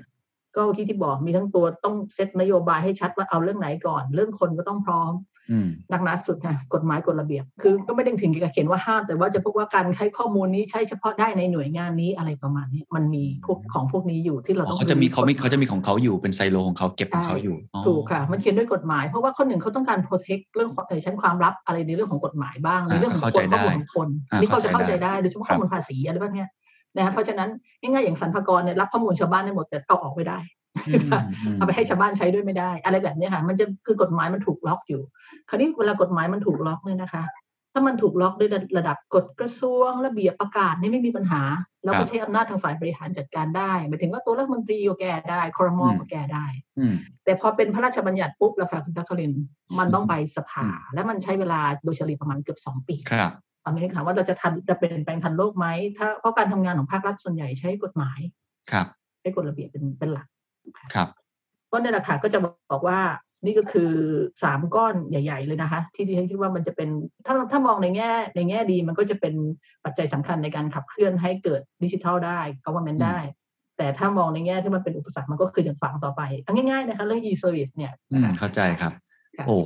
[0.57, 5.13] ก็ที่ที่บอกมีทั้งตัวต้องเซตนโยบายให้ชัดว่าเอาเรื่องไหนก่อน เรื่องคนก็ต้องพร้อม
[5.53, 26.49] อืมหนักหนาสุดค่ะกฎหมายกฎระเบียบ คือก็ไม่ได้ถึงกับเขียนว่าห้าม แต่ว่าจะพบว่าการใช้ข้อมูลนี้ใช้เฉพาะได้ในหน่วยงานนี้อะไรประมาณนี้ มันมีพวกของพวกนี้อยู่ที่เราอ๋อต้องเขาจะมีเขาไม่กฎหยเขาจะมีของเขาอยู่เป็นไซโลของเขาเก็บของเขาอยู่อ๋อถูกค่ะ มันเขียนด้วยกฎหมายเพราะว่าข้อหนึ่งเขาต้องการ protect เรื่องเอ่อชั้นความลับอะไรในเรื่องของกฎหมายบ้างในเรื่องของเข้าคใจนได้ข้อมูลของคนอ่านี่เขาจะเข้าเข้าใจใจได้ได้โดยเฉพาะครับข้อมูลภาษีอะไรพวกเนี้ย
[26.97, 30.39] นะคะเพราะฉะนั้นง่ายๆอย่างสรรพากรเนี่ยรับข้อมูลชาวบ้านได้หมดแต่เอาออกไม่ได้
[30.89, 31.03] อืม
[31.45, 35.03] อืมเอาไปให้ชาวบ้านใช้ด้วยไม่ได้ อะไรแบบเนี้ยค่ะ มันจะคือกฎหมายมันถูกล็อกอยู่
[35.49, 37.25] คราวนี้เวลากฎหมายมันถูกล็อกเนี่ยนะคะ
[37.73, 41.43] ถ้ามันถูกล็อกด้วยระดับกฎกระทรวงระเบียบประกาศนี่ไม่มีปัญหา
[41.85, 46.47] เราครัก็บใช้อำนาจทางฝ่ายบริหารจัดการได้หมายถึงว่าตัวรัฐมนตรีก็แก้ได้คอรมออืมก็แก้ได้
[46.79, 49.45] อืมแต่พอเป็นพระราชบัญญัติปุ๊บแล้วค่ะคุณพัครินทร์
[49.79, 53.33] มันต้องไปสภา และมันใช้เวลาโดยเฉลี่ยประมาณเกือบสองปีครับ
[53.69, 55.67] ตอนนี้ถามว่าเราจะทันจะเปลี่ยนแปลงทันโลกไหม
[55.99, 58.19] ถ้าเพราะการทำงานของภาครัฐส่วนใหญ่ใช้กฎหมาย
[58.71, 58.87] ครับ
[59.21, 60.27] ใช้กฎระเบียบเป็นเป็นหลัก
[60.95, 61.09] ครับ
[61.71, 62.39] ก็เนี่ยแหละค่ะก็จะ
[62.71, 63.01] บอกว่า
[63.45, 63.93] นี่ก็คือ
[64.43, 66.89] สามก้อนใหญ่ ๆ เลยนะคะ ที่ดิฉันคิดว่ามันจะเป็น
[67.27, 69.35] ถ้าถ้ามองในแง่ ในแง่ดีมันก็จะเป็น
[69.85, 73.19] ปัจจัยสำคัญในการขับเคลื่อนให้เกิดดิจิทัลได้ government อืมได้
[73.79, 78.93] แต่ถ้ามองในแง่ที่มันเป็นอุปสรรคมันก็คืออย่างฝังต่อไปเอาง่ายๆนะคะเรื่อง e-service เนี่ยอืมนะคะเข้าใจครับ
[79.37, 79.59] ค่ะโอ้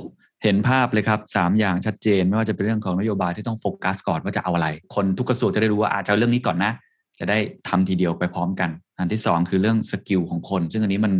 [0.43, 6.71] เห็นภาพเลยครับสามอย่างชัดเจน ไม่ว่าจะเป็นเรื่องของนโยบายที่ต้องโฟกัสก่อนว่าจะเอาอะไร คนทุกกระทรวงจะได้รู้ว่าอาจจะเอาเรื่องนี้ก่อนนะ
[7.19, 7.37] จะได้
[7.69, 11.13] ทำทีเดียวไปพร้อมกัน อันที่สองคือเรื่องสกิลของคน ซึ่งอันนี้มัน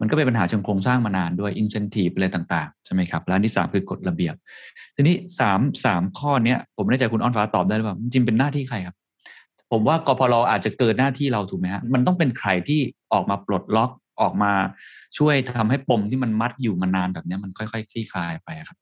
[0.00, 4.34] มันก็เป็นปัญหาเชิงโครงสร้างมานานด้วย incentive อะไรต่างๆ ใช่ไหมครับ และอันที่สามคือกฎระเบียบ
[4.96, 8.96] ทีนี้สามสามข้อเนี้ยผมไม่แน่ใจคุณอ้อนฟ้าตอบได้หรือเปล่าจริงเป็นหน้าที่ใครครับ
[9.72, 12.80] ผมว่ากพลอาจจะเกินหน้าที่เราถูกไหมฮะมันต้องเป็นใครที่
[13.12, 13.90] ออกมาปลดล็อก
[14.20, 14.52] ออกมา
[15.18, 18.78] ช่วยทำให้ปมที่มันมัดอยู่มานานแบบเนี้ยมันค่อยๆคลี่คลายไปอะครับ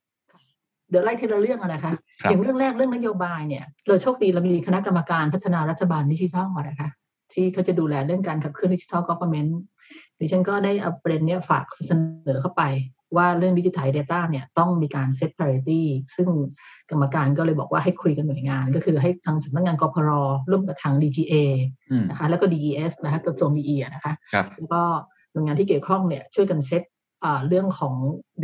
[0.91, 6.89] เดี๋ยวไล่ทีละเรื่องอะนะคะครับอย่างเรื่องแรกเรื่องนโยบายเนี่ย เราโชคดีเรามีคณะกรรมการพัฒนารัฐบาลดิจิทัลอะนะคะ
[7.33, 9.61] ที่เขาจะดูแลเรื่องการขับเคลื่อนดิจิทัลก o ฟ e r n เมนต์
[10.21, 11.93] ดิฉันก็ได้เอาประเด็นเนี้ยฝากเส
[12.27, 12.63] นอเข้าไป
[13.17, 15.83] ว่าเรื่องดิจิทัลเดต้าเนี่ยต้องมีการเซต priority
[16.17, 16.29] ซึ่ง
[16.91, 20.11] กรรมการก็เลยบอกว่าให้คุยกันหน่วยงาน ก็คือให้ทางสำนักงานกพร
[20.51, 21.35] ร่วมกับทาง DGA
[21.91, 24.83] อืมนะคะแล้วก็ DES นะคะกระทรวง DE อะนะคะครับแล้วก็
[25.18, 26.83] ห น่วยงานที่เกี่ยวข้องเนี่ยช่วยกันเซต
[27.25, 27.95] อ่าเรื่องของ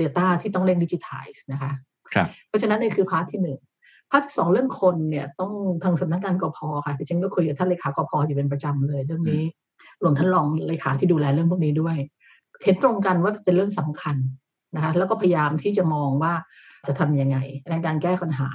[0.00, 1.72] Data ที่ต้องเร่งดิจิทัลนะคะ
[2.14, 3.58] ครับเพราะฉะนั้นนี่คือ part ที่หนึ่ง
[4.10, 5.52] part ที่สองเรื่องคนเนี่ยต้อง
[5.84, 9.42] ทางสำนักงานกพค่ะดิฉันก็คุยกับท่านเลขากพอยู่เป็นประจำเลยเรื่องนี้
[10.02, 11.96] รวมท่านรองเลขาที่ดูแลเรื่องพวกนี้ด้วย
[12.64, 14.16] เห็นตรงกันว่าเป็นเรื่องสำคัญ
[14.74, 16.32] นะคะแล้วก็พยายามที่จะมองว่า
[16.86, 17.36] จะทำยังไง
[17.70, 18.50] ในการแก้ปัญหา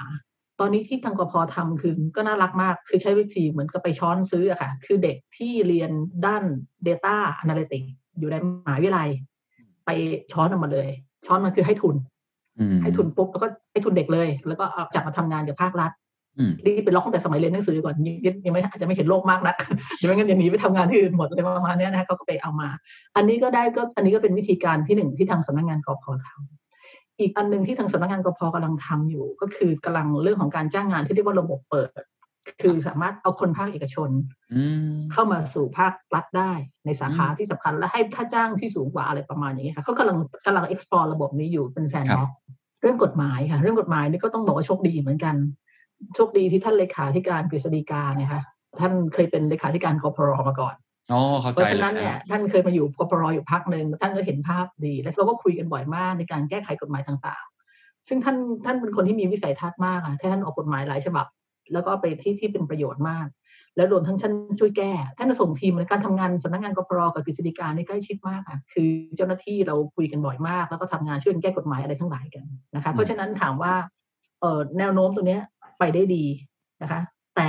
[0.59, 5.91] ตอนนี้ที่ทางกพทำคือก็น่ารักมาก คือใช้วิธีเหมือนกับไปช้อนซื้ออะค่ะ คือเด็กที่เรียน
[6.25, 6.43] ด้าน
[6.87, 9.09] Data Analytics อยู่ในมหาวิทยาลัย
[9.85, 9.89] ไป
[10.31, 10.87] ช้อนออกมาเลย
[11.25, 11.95] ช้อนมันคือให้ทุน
[12.59, 15.91] อืมให้ทุนปุ๊บแล้วก็ให้ทุนเด็กเลย แล้วก็เอาจับมาทำงานกับภาครัฐ
[16.37, 19.55] อืมรีบไปล็อกตั้งแต่สมัยเรียนหนังสือก่อนยังยังยังไม่อาจจะไม่เห็นโลกมากนัก
[19.97, 22.69] เดี๋ยวไม่งั้นอย่างนี้ไปทำงานที่อื่นหมดเลยประมาณเนี้ยนะคะเขาก็ไปเอามา
[23.15, 31.89] อันนี้ก็ได้ก็อันนี้ก็เป็นวิธีการที่หนึ่งที่ทางสำนักงานกพทำอีกอันหนึ่งที่ทางสำนักงานกพกำลังทำอยู่ ก็คือกำลังเรื่องของการจ้างงานที่เรียกว่าระบบเปิด
[32.61, 34.09] คือสามารถเอาคนภาคเอกชน
[34.53, 36.51] อืมเข้ามาสู่ภาครัฐได้
[36.85, 42.29] ในสาขาที่สำคัญและให้ค่าจ้างที่สูงกว่าอะไรประมาณอย่างนี้ยค่ะเขากำลังกำลัง explore ระบบนี้อยู่เป็นแซนด์บ็อก
[42.81, 45.35] เรื่องกฎหมายค่ะ เรื่องกฎหมายนี่ก็ต้องบอกว่าโชคดีเหมือนกัน
[46.15, 48.41] โชคดีที่ท่านเลขาธิการกฤษฎีกาเนี่ยค่ะ
[48.79, 50.75] ท่านเคยเป็นเลขาธิการกพรมาก่อน
[51.11, 58.35] อ๋อเข้าเพใจราะฉะเลยนั้นเนี่ยท่านเคยมาอยู่กพรอยู่พักหนึ่งท่านก็เห็นภาพดี แล้วเราก็คุยกันบ่อยมากในการแก้ไขกฎหมายต่างๆ ซึ่งท่าน
[58.65, 61.25] ท่านเป็นคนที่มีวิสัยทัศน์มากอะท่านออกกฎหมายหลายฉบับ
[61.73, 63.27] แล้วก็ไปที่ที่เป็นประโยชน์มาก
[63.75, 73.73] แล้วรวมทั้งท่านช่วยแก้ท่านส่งทีมในการทำงานสำนักงานกพรกับกฤษฎีกานี่ใกล้ชิดมากค่ะคือเจ้าหน้าที่เราคุยกันบ่อยมาก แล้วก็ทำงานช่วยกันแก้กฎหมายอะไรทั้งหลายกันนะคะเพราะฉะนั้นถามว่า
[74.41, 75.41] เอ่อแนวโน้มตรงเนี้ย
[75.79, 76.25] ไปได้ดี
[76.81, 77.01] นะคะ
[77.35, 77.47] แต่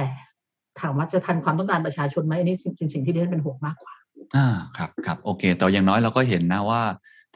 [0.81, 3.95] ถามว่าจะทันความต้องการประชาชนไหมอันนี้เป็นสิ่งที่ดิฉันเป็นห่วงมากกว่า
[4.37, 6.83] อ่าครับครับโอเค แต่อย่างน้อยเราก็เห็นนะว่า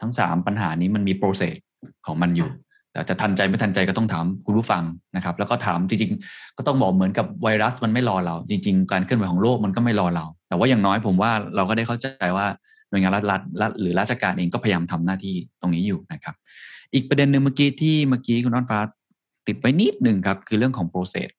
[0.01, 1.57] ทั้งสามปัญหานี้มันมีโปรเซส
[2.05, 2.49] ของมันอยู่
[2.95, 4.83] แต่จะทันใจไม่ทันใจก็ต้องถามคุณผู้ฟัง
[5.15, 12.45] นะครับ แล้วก็ถามจริงๆ ก็ต้องบอกเหมือนกับไวรัสมันไม่รอเรา จริง ๆ การเคลื่อนไหวของโลกมันก็ไม่รอเรา แต่ว่าอย่างน้อยผมว่าเราก็ได้เข้าใจว่า
[12.89, 13.23] หน่วยงานรัฐ
[13.61, 16.35] รัฐหรือราชการเองก็พยายามทำหน้าที่ตรงนี้อยู่นะครับ
[16.93, 18.79] อีกประเด็นหนึ่งเมื่อกี้ที่เมื่อกี้คุณน้องฟ้า
[19.47, 21.29] ติดไปนิดหนึ่งครับคือเรื่องของ process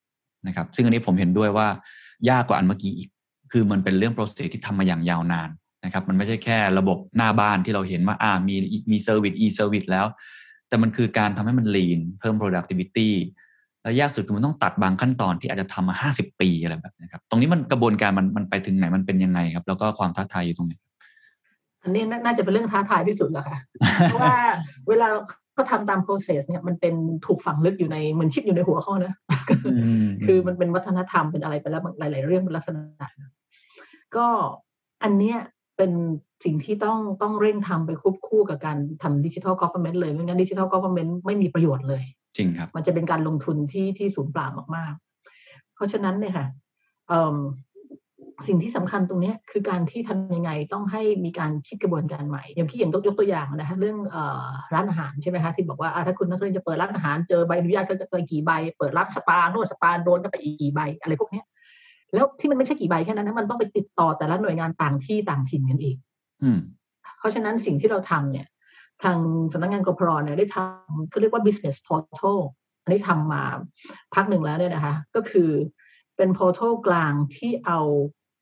[0.47, 1.69] นะครับซึ่งอันนี้ผมเห็นด้วยว่า
[2.31, 3.09] ยากกว่าอันเมื่อกี้อีก
[3.53, 5.49] คือมันเป็นเรื่อง process ที่ทำมาอย่างยาวนาน
[5.85, 8.57] นะครับ มันไม่ใช่แค่ระบบหน้าบ้านที่เราเห็นว่าอ่ามี
[8.90, 10.07] มีเซอร์วิส e เซอร์วิสแล้ว
[10.69, 13.11] แต่มันคือการทำให้มัน lean เพิ่ม productivity
[13.83, 20.75] แล้วยากสุดคือมันต้องตัดบางขั้นตอนที่อาจจะทำมาห้าสิบปีอะไรแบบนี้ครับ ตรงนี้มันกระบวนการมันมันไปถึงไหนมันเป็นยังไงครับ แล้วก็ความท้าทายอยู่ตรงไหน
[21.83, 23.59] อันนี้น่าจะเป็นเรื่องท้าทายที่สุดแล้วค่ะ
[24.05, 24.39] เพราะว่า
[24.89, 25.07] เวลา
[25.55, 26.95] เขาทำตาม process เนี่ยมันเป็น
[27.27, 29.15] ถูกฝังลึกอยู่ในเหมือนชิปอยู่ในหัวเขานะ
[30.27, 32.83] คือมันเป็นวัฒนธรรมเป็นอะไรไปแล้วหลาย ๆ เรื่องเป็นลักษณะ
[34.17, 34.27] ก็
[35.03, 35.39] อันเนี้ย
[35.77, 35.93] เป็น
[36.44, 42.03] สิ่งที่ต้องต้องเร่งทำไปควบคู่กับการทำ digital government เลยไม่งั้น digital government ไม่มีประโยชน์เลย
[42.37, 44.46] จริงครับ มันจะเป็นการลงทุนที่ที่สูญเปล่า
[44.77, 46.46] มากๆ เพราะฉะนั้นเนี่ยค่ะ
[48.46, 53.99] สิ่งที่สำคัญตรงนี้คือการที่ทำยังไงต้องให้มีการคิดกระบวนการใหม่ อย่างที่อย่างยกตัวอย่างนะคะเรื่อง
[54.75, 61.42] ร้านอาหารใช่ไหมคะที่บอกว่าถ้าคุณนครินทร์จะเปิดร้านอาหารเจอใบอนุญาตก็จะไปกี่ใบ เปิดร้านสปานวดสปาโดนก็ไปอีกกี่ใบอะไรพวกนี้
[62.14, 65.96] แล้วที่มันไม่ใช่กี่ใบแค่นั้นนะมันต้องไปติดต่อแต่ละหน่วยงานต่างที่ต่างถิ่นกันอีก
[67.18, 68.46] เพราะฉะนั้นสิ่งที่เราทำเนี่ย
[69.03, 69.18] ทาง
[69.53, 72.38] สำนักงานกพรเนี่ยได้ทำเขาเรียกว่า business portal
[72.83, 73.42] อันนี้ทำมา
[74.14, 75.51] พักหนึ่งแล้วเนี่ยนะคะ ก็คือ
[76.16, 77.81] เป็น portal กลางที่เอา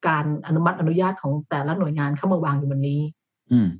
[0.09, 3.02] การอนุมัติอนุญาตของแต่ละหน่วยงานเข้ามาวางอยู่บนนี้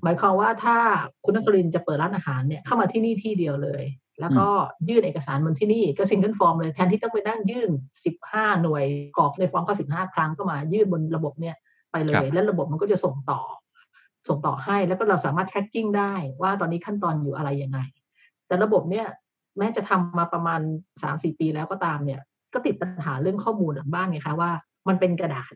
[0.03, 0.77] หมายความว่าถ้า
[1.25, 3.85] คุณนครินทร์จะเปิดร้านอาหารเนี่ยเข้ามาที่นี่ที่เดียวเลย
[4.21, 4.47] แล้วก็
[4.89, 7.71] ยื่นเอกสารบนที่นี่ก็ single form เลยแทนที่ต้องไปนั่งยื่น
[8.17, 8.85] 15 หน่วย
[9.17, 11.57] กรอกในฟอร์มก็15 ครั้งก็มายื่นบนระบบเนี่ย
[11.91, 13.41] ไปเลย แล้วระบบมันก็จะส่งต่อ
[14.29, 17.79] ส่งต่อให้แล้วก็เราสามารถ tracking ได้ว่าตอนนี้ขั้นตอนอยู่อะไรยังไง
[18.47, 19.07] แต่ระบบเนี่ย
[19.59, 20.61] แม้จะทำมาประมาณ
[21.03, 22.21] สามสี่ปีแล้วก็ตามเนี่ย
[22.53, 24.51] ก็ติดปัญหาเรื่องข้อมูลหลังบ้านไงคะว่า
[24.89, 25.53] มันเป็นกระดาษ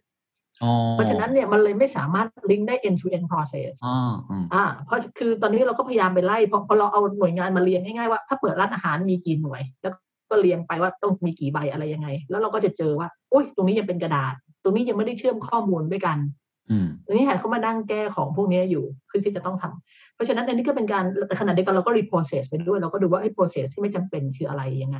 [0.92, 3.72] เพราะฉะนั้นเนี่ยมันเลยไม่สามารถลิงก์ได้ end to end process
[4.54, 9.92] อ่าเพราะคือตอนนี้เราก็พยายามไปไล่พอพอเราเอาหน่วยงานมาเรียงง่ายๆว่าถ้าเปิดร้านอาหารมีกี่หน่วย แล้ว
[10.30, 16.18] ก็เรียงไปว่าต้องมีกี่ใบอะไรยังไง แล้วเราก็จะเจอว่าอุ้ยตรงนี้ยังเป็นกระดาษ ตรงนี้ยังไม่ได้เชื่อมข้อมูลด้วยกัน
[17.06, 24.98] ตรงนี้แหนเขามาดั้งแก้ของพวกนี้อยู่คือที่จะต้องทำเพราะฉะนั้นอันนี้ก็เป็นการแต่ขณะเดียวกันเราก็รี process ไปด้วยเราก็ดูว่าไอ้ process ที่ไม่จำเป็นคืออะไรยังไง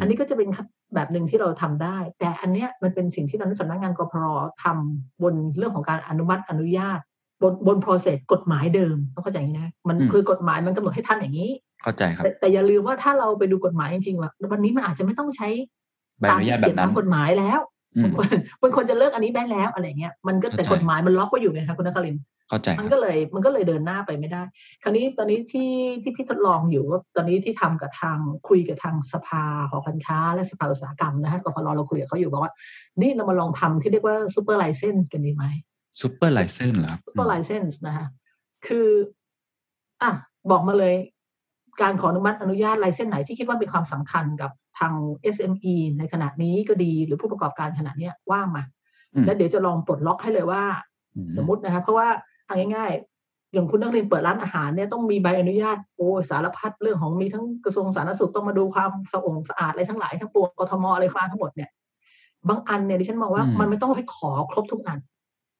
[0.00, 0.48] อันนี้ก็จะเป็น
[0.94, 4.18] แบบหนึ่งที่เราทำได้ แต่อันเนี้ยมันเป็นสิ่งที่ตอนนี้สำนักงานกพร
[4.62, 6.98] ทำบนเรื่องของการอนุมัติอนุญาต
[7.42, 11.50] บนบน process กฎหมายเดิมต้องเข้าใจอย่างนี้นะมันคือกฎหมายมันกำหนดให้ทำอย่างนี้
[11.82, 15.48] เข้าใจครับ แต่อย่าลืมว่าถ้าเราไปดูกฎหมายจริงๆว่าวันนี้มันอาจจะไม่ต้องใช้
[16.30, 17.60] ตามที่เขียนตามกฎหมายแล้ว
[18.02, 18.26] บางคน
[18.62, 22.16] บางคนจะเลิกอันนี้ได้แล้วอะไรเงี้ยมันก็แต่กฎหมายมันล็อกไว้อยู่ไงคะคุณนครินทร์
[22.48, 24.42] เข้าใจมันก็เลยมันก็เลยเดินหน้าไปไม่ได้
[24.82, 25.70] คราวนี้ตอนนี้ที่
[26.02, 32.52] ที่พี่ทดลองอยู่ว่าตอนนี้ที่ทำกับทางคุยกับทางสภาหอการค้า และสภาอุตสาหกรรมนะฮะกพรเราคุยกับเขาอยู่บอกว่า
[33.00, 35.44] นี่เรามาลองทำที่เรียกว่า super license กันดีไหม
[36.00, 38.06] super license เหรอsuper license นะฮะ
[38.66, 38.88] คือ
[40.02, 40.12] อะ
[40.50, 40.94] บอกมาเลย
[41.82, 44.92] การขออนุมัติอนุญาต license ไหนที่คิดว่าเป็นความสำคัญกับ ทาง
[45.34, 48.62] SME ในขณะนี้ก็ดีหรือผู้ประกอบการขณะนี้ว่ามา
[49.26, 50.62] แล้วเดี๋ยวจะลองปลดล็อกให้เลยว่า
[51.36, 52.08] สมมตินะคะเพราะว่า
[52.46, 61.70] เอาง่ายๆ อย่างคุณนครินทร์เปิดร้านอาหารเนี่ยต้องมีใบอนุญาตโอ้สารพัดเรื่องของมีทั้งกระทรวงสาธารณสุขต้องมาดูความสะองสะอาดอะไรทั้งหลายทั้งปวงกทมอะไรฟ้าทั้งหมดเนี่ย
[62.48, 64.98] บางอันเนี่ยดิฉันมองว่ามันไม่ต้องให้ขอครบทุกอัน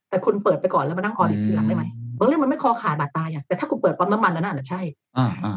[0.09, 1.85] แต่คุณเปิดไปก่อนแล้วมานั่งออดิตทีหลังได้ไหม
[2.19, 4.81] บางเรื่องมันไม่คอขาดบาดตายอะแต่ถ้าคุณเปิดปั๊มน้ำมันนั่นน่ะใช่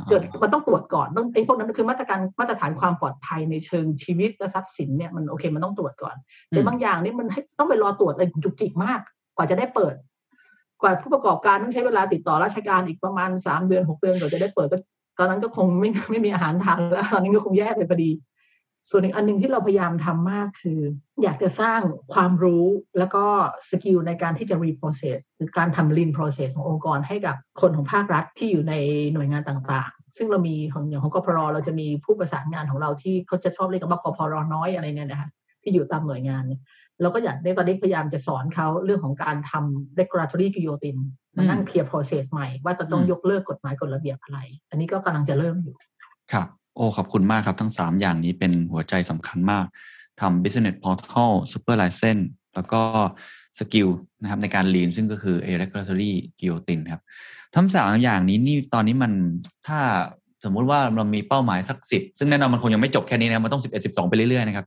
[0.10, 6.16] เกิดมันต้องตรวจก่อนต้องไอ้พวกนั้นคือมาตรการมาตรฐานความปลอดภัยในเชิงชีวิตและทรัพย์สินเนี่ยมันโอเคมันต้องตรวจก่อน
[6.50, 9.00] แต่บางอย่างนี่มันให้ต้องไปรอตรวจอะไรจุกจิกมาก
[9.36, 9.96] กว่าจะได้เปิด
[10.82, 14.78] กว่าผู้ประกอบการต้องใช้เวลาติดต่อราชการอีกประมาณสามเดือนหกเดือนกว่าจะได้เปิดก็
[15.20, 18.10] ตอนนั้นก็คงไม่ไม่มีอาหารทานแล้วตอนนี้ก็คงแย่ไปพอดี
[18.92, 20.80] ส่วนอีกอันหนึ่งที่เราพยายามทำมากคือ
[21.24, 21.82] อยากจะสร้าง
[22.14, 22.66] ความรู้
[22.98, 23.26] แล้วก็
[23.70, 28.74] สกิลในการที่จะ reprocess หรือการทำ lean process ขององค์กรให้กับคนของภาครัฐที่อยู่ใน
[29.14, 35.30] หน่วยงานต่างๆ ซึ่งเรามีของอย่างของกพรเราจะมีผู้ประสานงานของเราที่เขาจะชอบเรียกว่ากพรน้อยอะไรเนี่ยนะคะ
[35.64, 36.44] ที่อยู่ตามหน่วยงาน
[37.02, 41.02] เราก็อยากในตอนนี้พยายามจะสอนเขาเรื่องของการทำ regulatory guillotine
[41.36, 45.76] มานั่งเพียร์ process ใหม่ว่าจะต้องยกเลิกกฎหมายกฎระเบียบอะไร อันนี้ก็กำลังจะเริ่มอยู่
[46.32, 49.66] ครับ โอ้ขอบคุณมากครับ ทั้ง 3 อย่างนี้เป็นหัวใจสำคัญมาก
[50.22, 52.24] ทำ business portal super license
[52.56, 52.82] แล้วก็
[53.60, 53.88] skill
[54.22, 57.02] นะครับในการ lean ซึ่งก็คือ a regulatory guillotine ครับ
[57.56, 59.12] ทั้งสามอย่างนี้นี่ตอนนี้มัน
[59.68, 59.80] ถ้า
[60.44, 64.66] สมมุติว่าเรามีเป้าหมายสักสิบซึ่งแน่นอนมันคงยังไม่จบแค่นี้นะมันต้องสิบเอ็ดสิบสองไปเรื่อยๆนะครับ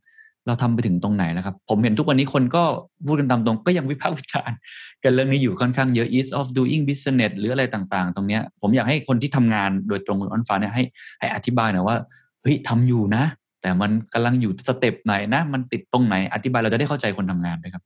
[0.50, 2.62] เราทำไปถึงตรงไหนแล้วครับ ผมเห็นทุกวันนี้คนก็
[3.06, 4.58] พูดกันตามตรงก็ยังวิพากษ์วิจารณ์
[5.04, 10.82] กันเรื่องนี้อยู่ค่อนข้างเยอะ ease of doing business หรืออะไรต่างๆ ตรงเนี้ย ผมอยากให้คนที่ทำงานโดยตรงคุณอ้อนฟ้าเนี่ยให้
[11.20, 11.96] ให้อธิบายหน่อยว่า
[12.42, 13.24] เฮ้ยทำอยู่นะ
[13.62, 17.82] แต่มันกำลังอยู่สเต็ปไหนนะ มันติดตรงไหนอธิบายเราจะได้เข้าใจคนทำงานด้วยครับ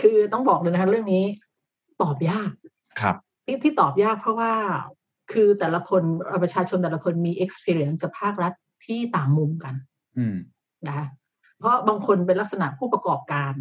[0.00, 1.24] คือต้องบอกเลยนะคะเรื่องนี้
[2.02, 2.50] ตอบยาก
[3.00, 4.52] ครับ ที่ที่ตอบยากเพราะว่า
[5.32, 6.02] คือแต่ละคน
[6.42, 8.52] ประชาชนแต่ละคนมี experience กับภาครัฐ
[8.84, 9.74] ที่ต่างมุมกัน
[10.18, 10.36] อืม
[10.86, 11.06] นะคะ
[11.60, 13.52] เพราะบางคนเป็นลักษณะผู้ประกอบการ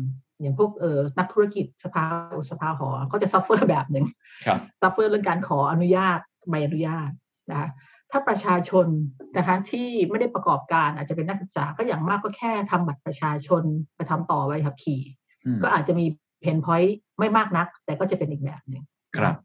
[0.41, 2.03] อย่างพวกเออนักธุรกิจสภา
[2.37, 4.05] อุตสภาหอก็จะ suffer แบบหนึ่ง
[4.45, 7.09] ครับ suffer เรื่องการขออนุญาตใบอนุญาต
[7.49, 7.69] นะคะ
[8.11, 8.87] ถ้าประชาชน
[9.37, 13.63] นะคะที่ไม่ได้ประกอบการอาจจะเป็นนักศึกษาก็อย่างมากก็แค่ทำบัตรประชาชน
[13.95, 15.01] ไปทำต่อใบขับขี่
[15.45, 16.05] อืมก็อาจจะมี
[16.41, 18.83] pain point ไม่มากนัก แต่ก็จะเป็นอีกแบบหนึ่ง
[19.17, 19.35] ครับ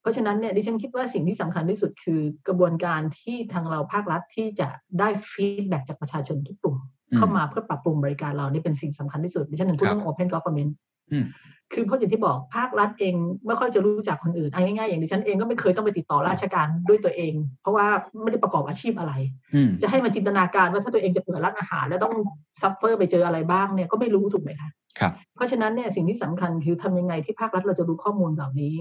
[0.00, 10.70] เพราะฉะนั้นเนี่ยดิฉันคิดว่าสิ่งที่สำคัญที่สุดคือกระบวนการที่ทางเราภาครัฐที่จะได้ feedback จากประชาชนทุกกลุ่มอืม เข้ามาเพื่อปรับปรุงบริการเรานี่เป็นสิ่งสำคัญที่สุดดิฉันถึงพูดครับเรื่อง Open Government
[11.12, 11.26] อืม
[11.72, 13.14] คือเพราะอย่างที่บอกภาครัฐเอง
[13.46, 17.86] ไม่ค่อยจะรู้จักคนอื่นเอาง่ายๆอย่างดิฉันเองก็ไม่เคยต้องไปติดต่อราชการด้วยตัวเอง เพราะว่า
[18.22, 19.12] ไม่ได้ประกอบอาชีพอะไร
[19.54, 22.14] อืมจะให้มาจินตนาการว่าถ้าตัวเองจะเปิดร้านอาหาร แล้วต้อง
[22.60, 28.74] suffer ไปเจออะไรบ้างเนี่ยก็ไม่รู้ถูกไหมคะครับเพราะฉะนั้นเนี่ยสิ่งที่สำคัญคือทำยังไงที่ภาครัฐเราจะรู้ข้อมูลเหล่านี้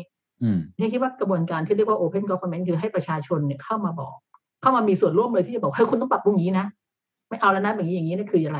[0.43, 4.15] อืมฉันคิดว่ากระบวนการที่เรียกว่า Open Government คือให้ประชาชนเนี่ยเข้ามาบอก
[4.61, 6.67] เข้ามามีส่วนร่วมเลยที่จะบอกเฮ้ยคุณต้องปรับปรุงอย่างนี้นะ
[7.31, 8.59] ไม่เอาแล้วนะอย่างนี้อย่างนี้นี่คืออะไร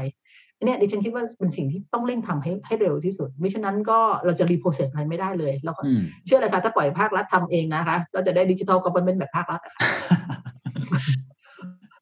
[0.58, 9.86] อันเนี่ยดิฉันคิดว่าเป็นสิ่งที่ต้องเร่งทำให้ให้เร็วที่สุดไม่ฉะนั้นก็เราจะรีโพสเซสอะไรไม่ได้เลย แล้วก็อืมเชื่อเลยค่ะ ถ้าปล่อยภาครัฐทำเองนะคะ ก็จะได้ดิจิทัลก o v e r n m e n t แบบภาครัฐอะค่ะ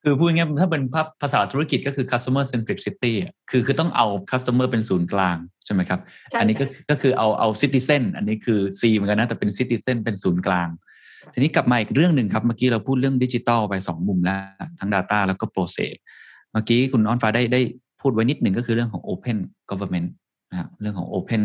[0.03, 5.99] คือพูดง่ายๆถ้าเป็นภาภาษาธุรกิจก็คือ customer centricity อะคือคือต้องเอา customer เป็นศูนย์กลาง ใช่ไหมครับ
[6.31, 10.69] ใช่อันนี้ก็ค่ะคือก็คือเอาเอา citizen อันนี้คือ C เหมือนกันนะ แต่เป็น citizen เป็นศูนย์กลาง
[11.33, 14.39] ทีนี้กลับมาอีกเรื่องหนึ่งครับ เมื่อกี้เราพูดเรื่องดิจิทัลไปสองมุมแล้ว
[14.79, 15.93] ทั้ง Data แล้วก็ Process
[16.51, 17.61] เมื่อกี้คุณอ้อนฟ้าได้ได้
[18.01, 19.37] พูดไว้นิดหนึ่งก็คือเรื่องของ Open
[19.69, 20.09] Government
[20.51, 21.43] นะครับเรื่องของ Open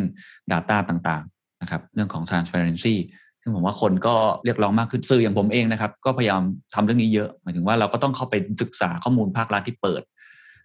[0.53, 2.95] Data ต่างๆนะครับเรื่องของ Transparency
[3.43, 4.15] ซึ่งผมว่าคนก็
[4.45, 6.43] เรียกร้องมากขึ้นสื่ออย่างผมเองนะครับ ก็พยายาม
[6.75, 10.03] ทำเรื่องนี้เยอะ หมายถึงว่าเราก็ต้องเข้าไปศึกษาข้อมูลภาครัฐที่เปิด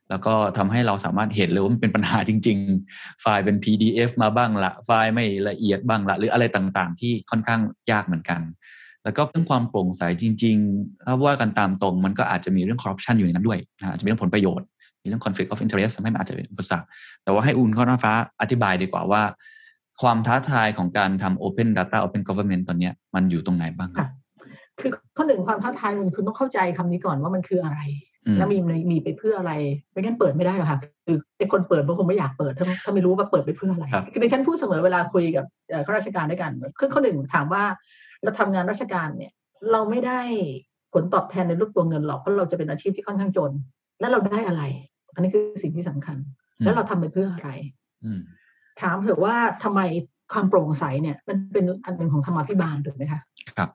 [0.10, 2.58] แล้วก็ทำให้เราสามารถเห็นเลยว่ามันเป็นปัญหาจริง
[2.90, 8.42] ๆ ไฟล์เป็น PDF มาบ้างละไฟล์ไม่ละเอียดบ้างละหรืออะไรต่างๆ ที่ค่อนข้างยากเหมือนกัน
[9.04, 14.68] แล้วก็เรื่องความโปร่งใสจริงๆ ถ้าว่ากันตามตรงมันก็อาจจะมีเรื่องคอร์รัปชันอยู่ในนั้นด้วยนะอาจจะมีเรื่องผลประโยชน์
[15.04, 16.88] มีเรื่อง conflict of interest ทำให้มันอาจจะเป็นอุปสรรค
[17.24, 19.22] แต่ว่าให้อุ่นข้อน้าฟ้าอธิบายดีกว่าว่า
[20.02, 24.10] ความท้าทายของการทำ open data open government ตอนเนี้ยมันอยู่ตรงไหนบ้างครับค่ะ
[24.80, 27.80] คือข้อหนึ่งความท้าทายมันคือต้องเข้าใจคำนี้ก่อนว่ามันคืออะไร
[28.26, 28.58] อืมแล้วมี
[28.92, 29.54] มีไปเพื่ออะไร
[29.92, 37.64] ไม่งั้นเปิดไม่ได้หรอกค่ะคือไอ้คนเปิดมันคงไม่อยากเปิดถ้าถ้าไม่รู้ว่าเปิดไปเพื่ออะไรครับคือดิฉันพูดเสมอเวลาคุยกับเอ่อข้าราชการด้วยกันคือข้อหนึ่งถามว่า
[38.24, 39.32] เราทำงานราชการเนี่ย
[39.72, 40.22] เราไม่ได้
[40.94, 43.52] ผลตอบแทนในรูปตัวเงินหรอกเพราะเราจะเป็นอาชีพที่ค่อนข้างจน
[44.00, 44.64] แล้วเราได้อะไร
[45.14, 46.18] อันนี้คือสิ่งที่สำคัญ
[46.64, 47.50] แล้วเราทำไปเพื่ออะไร
[48.06, 48.20] อืม
[48.82, 49.82] ถามเถอะว่าทำไม
[50.34, 53.22] ความโปร่งใสเนี่ย มันเป็นอันหนึ่งของธรรมาภิบาลถูกไหมคะ
[53.58, 53.70] ครับ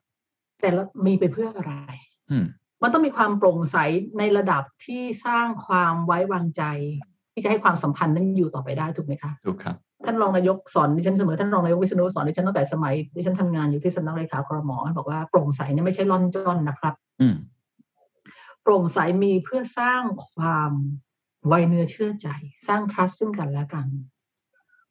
[0.60, 1.72] แต่ละมีไปเพื่ออะไร
[2.30, 2.44] อืม
[2.82, 3.76] มันต้องมีความโปร่งใส
[4.18, 6.62] ในระดับที่สร้างความไว้วางใจ
[7.32, 17.36] ที่จะให้ความสัมพันธ์นั้นอยู่ต่อไปได้ถูกไหมคะถูกครับท่านรองนายกสอนดิฉันเสมอท่านรองนายกวิษณุสอนดิฉันตั้งแต่สมัยดิฉันทำงานอยู่ที่สำนักเลขาครมท่านบอกว่าโปร่งใสเนี่ยไม่ใช่ล่อนจ้อนนะครับอืม
[18.62, 20.72] โปร่งใสมีเพื่อสร้างความ
[21.48, 22.28] ไว้เนื้อเชื่อใจ
[22.66, 23.86] สร้าง trust ซึ่งกันและกัน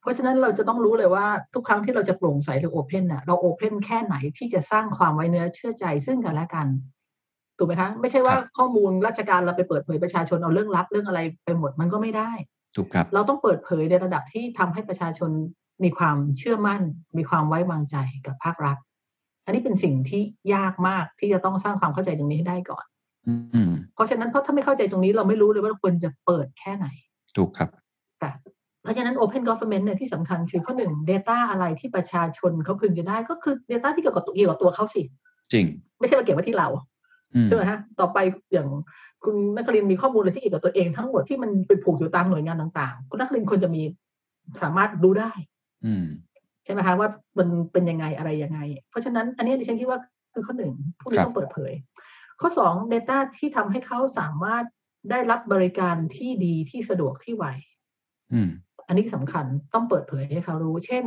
[0.02, 6.68] เพราะฉะนั้นเราจะต้องรู้เลยว่าทุกครั้งที่เราจะโปร่งใสหรือโอเพนน่ะเราโอเพนแค่ไหนที่จะสร้างความไว้เนื้อเชื่อใจซึ่งกันและกัน
[7.58, 12.32] ถูกไหมคะไม่ใช่ว่าครับข้อมูลราชการเราไปเปิดเผยประชาชนเอาเรื่องลับเรื่องอะไรไปหมดมันก็ไม่ได้
[12.76, 15.32] ถูกครับ เราต้องเปิดเผยในระดับที่ทำให้ประชาชน
[15.84, 16.82] มีความเชื่อมั่น
[17.18, 18.78] มีความไว้วางใจกับภาครัฐ
[19.46, 20.22] อันนี้เป็นสิ่งที่
[20.54, 22.86] ยากมากที่จะต้องสร้างความเข้าใจตรงนี้ให้ได้ก่อน
[23.28, 23.34] อื
[23.70, 26.88] มเพราะฉะนั้นเพราะถ้าไม่เข้าใจตรงนี้เราไม่รู้เลยว่าควรจะเปิดแค่ไหน
[27.38, 27.70] ถูกครับ
[28.22, 28.32] ค่ะ
[28.84, 35.02] เพราะฉะนั้น Open Government เนี่ยที่สำคัญคือข้อหนึ่ง Data อะไรที่ประชาชนเขาพึงจะได้ก็คือ Data ที่เกี่ยวกับตัวเกี่ยวกับตัวเขาสิ
[35.54, 35.66] จริง
[36.00, 36.93] ไม่ใช่มาเก็บไว้ที่เราอืม
[37.48, 38.18] ใช่ไหมฮะต่อไป
[38.54, 38.68] อย่าง
[39.24, 43.82] คุณนักเรียนมีข้อมูลอะไรที่เกี่ยวกับตัวเองทั้งหมดที่มันไปผูกอยู่ตามหน่วยงานต่างๆ คุณนักเรียนควรจะมี
[44.62, 45.32] สามารถดูได้
[45.86, 46.06] อืม
[46.64, 50.00] ใช่ไหมคะว่ามันเป็นยังไงอะไรยังไง เพราะฉะนั้นอันนี้ดิฉันคิดว่า
[50.34, 51.74] คือข้อหนึ่งผู้นี้ครับต้องเปิดเผย
[52.42, 54.66] ข้อสอง Data ที่ทำให้เขาสามารถ
[55.10, 57.46] ได้รับบริการที่ดีที่สะดวกที่ไว
[58.34, 58.50] อืม
[58.88, 61.06] อันนี้สำคัญต้องเปิดเผยให้เขารู้ เช่น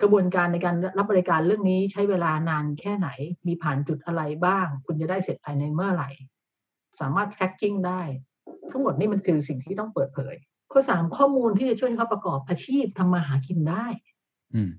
[0.00, 3.08] กระบวนการในการรับบริการเรื่องนี้ใช้เวลานานแค่ไหน
[3.46, 6.10] มีผ่านจุดอะไรบ้าง คุณจะได้เสร็จภายในเมื่อไหร่
[7.00, 8.02] สามารถ tracking ได้
[8.70, 10.34] ทั้งหมดนี่มันคือสิ่งที่ต้องเปิดเผย
[10.72, 13.86] ข้อสามข้อมูลที่จะช่วยให้เขาประกอบอาชีพทำมาหากินได้
[14.54, 14.70] อืม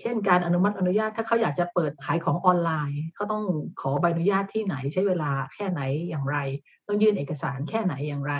[0.00, 3.44] เช่นการอนุมัติอนุญาตถ้าเขาอยากจะเปิดขายของออนไลน์ เขาต้อง
[3.80, 6.38] ขอใบอนุญาตที่ไหนใช้เวลาแค่ไหนอย่างไร
[6.86, 8.34] ต้องยื่นเอกสารแค่ไหนอย่างไร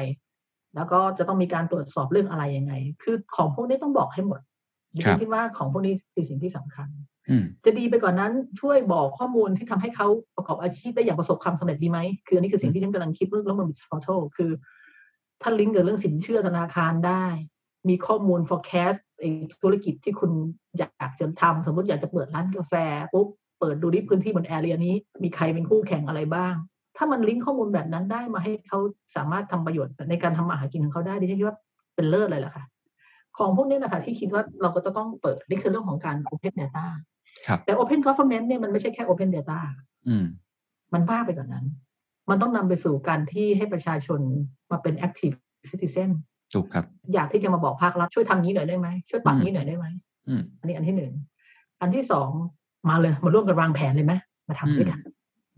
[0.75, 4.41] แล้วก็จะต้องมีการตรวจสอบเรื่องอะไรยังไง คือของพวกนี้ต้องบอกให้หมด
[4.97, 6.89] ดิครัฉันบคิดว่าของพวกนี้คือสิ่งที่สำคัญ
[7.31, 10.07] อืมจะดีไปกว่านนั้นช่วยบอกข้อมูลที่ทำให้เขา
[10.37, 14.51] ประกอบอาชีพได้อย่างประสบความสำเร็จดีไหมคืออันนี้คือสิ่งที่ฉันกำลังคิดเรื่องแล้วมัน portal คือ
[15.43, 17.25] ถ้าลิงก์กับเรื่องสินเชื่อธนาคารได้
[17.89, 19.31] มีข้อมูล forecast ไอ้
[19.63, 20.31] ธุรกิจที่คุณ
[20.79, 22.75] อยากจะทำสมมติอยากจะเปิดร้านกาแฟ
[23.13, 23.29] ปุ๊บ
[23.61, 26.55] เปิดดูที่พื้นที่บนแอเรียนี้ มีใครเป็นคู่แข่งอะไรบ้าง
[26.97, 28.79] ถ้ามันลิงก์ข้อมูลแบบนั้นได้มาให้เขา
[29.17, 31.59] สามารถทำประโยชน์ในการทำอาหารกินของเขาได้ดิฉันคิดว่า
[31.95, 32.65] เป็นเลิศเลยแหละค่ะ
[33.39, 36.87] ของพวกนี้นะคะที่คิดว่าเราก็จะต้องเปิด นี่คือเรื่องของการ Open Data
[37.47, 39.59] ครับแต่ Open Government เนี่ยมันไม่ใช่แค่ Open Data
[40.09, 40.27] อืม
[40.95, 41.67] มันมากไปกว่านั้น
[42.31, 44.21] มันต้องนำไปสู่การที่ให้ประชาชน
[44.71, 45.37] มาเป็น active
[45.71, 46.11] citizen
[46.55, 49.87] ถูกครับ อยากที่จะมาบอกภาครัฐช่วยทำนี้หน่อยได้ไหมช่วยปรับนี้หน่อยได้ไหม
[50.29, 51.13] อืมอันนี้อันที่หนึ่ง
[51.81, 52.29] อันที่สอง
[52.89, 54.15] มาเลยมาร่วมกันวางแผนเลยไหม
[54.49, 54.99] มาทำด้วยกัน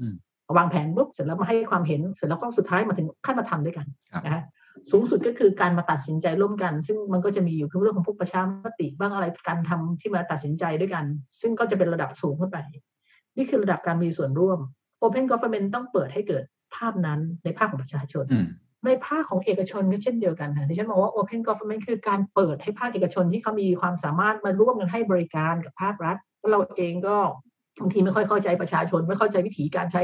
[0.01, 0.15] อืม
[0.57, 4.43] วางแผนปุ๊บเสร็จแล้วมาให้ความเห็นเสร็จแล้วก็สุดท้ายมาถึงขั้นมาทำด้วยกันครับนะฮะ
[4.91, 11.05] สูงสุดก็คือการมาตัดสินใจร่วมกัน ซึ่งมันก็จะมีอยู่คือเรื่องของพวกประชามติบ้างอะไรการทำที่มาตัดสินใจด้วยกัน
[11.41, 12.59] ซึ่งก็จะเป็นระดับสูงขึ้นไป
[13.37, 14.59] นี่คือระดับการมีส่วนร่วม
[15.03, 18.49] Open Government ต้องเปิดให้เกิดภาพนั้นในภาคของประชาชนอืม
[18.87, 26.17] ในภาคของเอกชนก็เช่นเดียวกันค่ะดิฉันมองว่า Open Government คือการเปิดให้ภาคเอกชนที่เขามีความสามารถมาร่วมกันให้บริการกับภาครัฐ
[26.51, 27.17] เราเองก็
[27.81, 30.03] บางทีไม่ค่อยเข้าใจประชาชน ไม่เข้าใจวิธีการใช้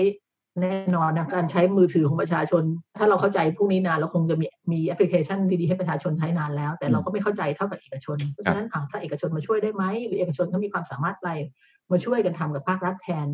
[0.61, 2.63] แน่นอนนะการใช้มือถือของประชาชน
[2.99, 11.33] ถ้าเราเข้าใจพวกนี้นานเราคงจะมีมีแอปพลิเคชันดีๆให้ประชาชนใช้นานแล้ว แต่เราก็ไม่เข้าใจเท่ากับเอกชน เพราะฉะนั้นอะถ้าเอกชนมาช่วยได้ไหมหรือเอกชนเขามีความสามารถอะไร
[11.91, 13.27] มาช่วยกันทำกับภาครัฐแทน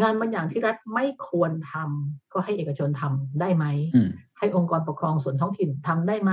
[0.00, 4.08] งานบางอย่างที่รัฐไม่ควรทำก็ให้เอกชนทำได้ไหมอืม
[4.38, 6.32] ให้องค์กรปกครองส่วนท้องถิ่นทำได้ไหม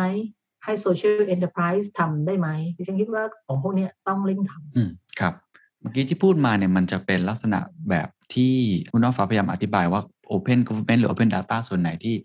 [0.64, 5.34] ให้ social enterprise ทำได้ไหมดิฉันคิดว่าของพวกเนี้ยต้องเร่งทอืมครับ
[5.82, 8.54] เมื่อกี้ที่พูดมาเนี่ยมันจะเป็นลักษณะแบบที่
[8.92, 12.16] คุณน้องฟ้าพยายามอธิบายว่า Open Government หรือ Open Data ส่วนไหนที่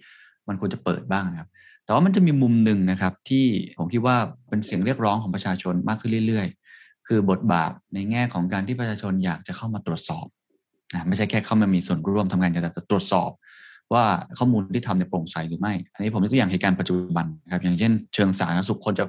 [0.48, 1.48] มันควรจะเปิดบ้างนะครับ
[1.84, 3.44] แต่ว่ามันจะมีมุมหนึ่งนะครับ ที่
[3.78, 4.16] ผมคิดว่า
[4.48, 10.26] เป็นเสียงเรียกร้องของประชาชนมากขึ้นเรื่อยๆ คือบทบาทในแง่ของการที่ประชาชนอยากจะเข้ามาตรวจสอบ
[10.92, 13.30] นะไม่ใช่แค่เข้ามามีส่วนร่วมทำงานแต่ตรวจสอบ
[13.92, 14.04] ว่า
[14.38, 19.04] ข้อมูลที่ทำเนี่ยโปร่งใสหรือไม่ อันนี้ผมยกตัวอย่างเหตุการณ์ปัจจุบันนะครับ อย่างเช่น เชิงสาธารณสุขคนจะ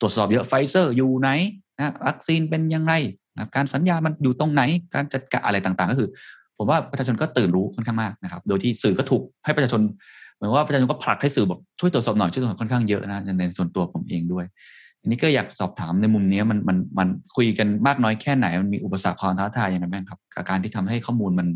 [0.00, 1.30] ตรวจสอบเยอะไฟเซอร์อยู่ไหน
[1.78, 2.92] นะวัคซีนเป็นยังไง
[3.36, 4.62] นะการสัญญามันอยู่ตรงไหน
[4.94, 6.08] การจัดการอะไรต่างๆ ก็คือ
[6.58, 9.80] ผมว่าประชาชนก็ตื่นรู้ค่อนข้างมากนะครับ โดยที่สื่อก็ถูกให้ประชาชน
[10.36, 14.44] เหมือนว่าประชาชนก็ผลักให้สื่อบอกช่วยตรวจสอบหน่อยช่วยตรวจสอบค่อนข้างเยอะนะในส่วนตัวผมเองด้วย
[15.00, 21.48] อันนี้ก็อยากสอบถามในมุมนี้มันมันมันคุยกันมากน้อยแค่ไหนมันมีอุปสรรคความท้าทายยังไงบ้างครับกับการที่ทำให้ข้อมูลมัน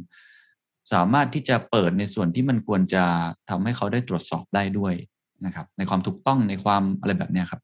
[0.93, 3.05] สามารถที่จะเปิดในส่วนที่มันควรจะ
[3.51, 4.95] ทำให้เขาได้ตรวจสอบได้ด้วย
[5.47, 7.61] นะครับ ในความถูกต้องในความอะไรแบบนี้ครับ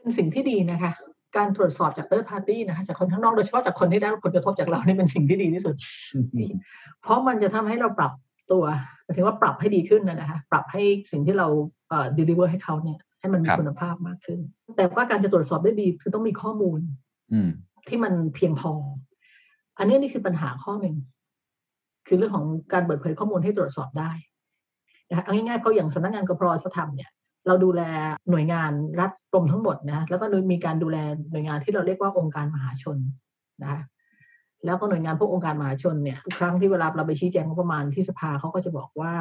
[0.00, 0.92] เป็นสิ่งที่ดีนะคะ
[1.36, 5.74] การตรวจสอบจาก third party นะคะจากคนข้างนอกโดยเฉพาะจากคนที่ได้รับผลกระทบจากเรานี่เป็นสิ่งที่ดีที่สุด
[7.02, 8.12] เพราะมันจะทำให้เราปรับ
[8.50, 8.64] ตัว
[9.04, 11.48] หมายถึงว่าปรับให้ดีขึ้นนะนะคะปรับให้สิ่งที่เรา
[11.88, 14.40] เอ่อ deliver ให้เขาเนี่ย ให้มันมีครับคุณภาพมากขึ้น
[14.76, 16.80] แต่ว่าการจะตรวจสอบได้ดีคือต้องมีข้อมูล
[17.32, 17.50] อืม
[17.88, 18.72] ที่มันเพียงพอ
[19.78, 20.96] อันนี้นี่คือปัญหาข้อหนึ่ง
[22.06, 24.10] คือเรื่องของการเปิดเผยข้อมูลให้ตรวจสอบได้
[25.08, 27.10] นะคะเอาง่ายๆเพราะอย่างสำนักงานกพรเขาทำเนี่ย
[27.46, 27.82] เราดูแล
[28.30, 30.98] หน่วยงานรัฐกรมทั้งหมดนะแล้วก็มีการดูแล
[31.30, 32.96] หน่วยงานที่เราเรียกว่าองค์การมหาชน
[33.64, 33.76] นะ
[34.64, 39.12] แล้วก็หน่วยงานพวกองค์การมหาชนเนี่ยทุกครั้งที่เวลาเราไปชี้แจงงบประมาณที่สภาเขาก็จะบอกว่า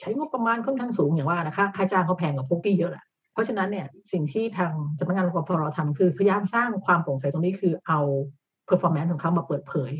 [0.00, 8.00] ใช้งบประมาณค่อนข้างสูงอย่างว่านะคะค่าจ้างเขาแพงกว่าพวกกี้เยอะแหละเพราะฉะนั้นเนี่ยสิ่งที่ทางสำนักงานกพรทำคือ พยายามสร้างความโปร่งใสตรงนี้คือเอา
[8.68, 9.92] performance ของเขามาเปิดเผย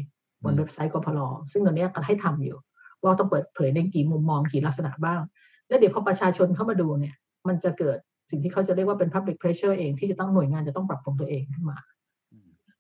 [0.45, 1.19] บนเว็บไซต์กพร
[1.53, 2.57] ซึ่งตอนนี้ก็ให้ทำอยู่
[3.03, 5.21] ว่าต้องเปิดเผยในกี่มุมมองกี่ลักษณะบ้าง
[5.69, 7.15] แล้วเดี๋ยวพอประชาชนเข้ามาดูเนี่ย
[7.49, 7.99] มันจะเกิด
[8.31, 11.79] สิ่งที่เขาจะเรียกว่าเป็น public pressure เองที่จะต้องหน่วยงานจะต้องปรับปรุงตัวเองขึ้นมา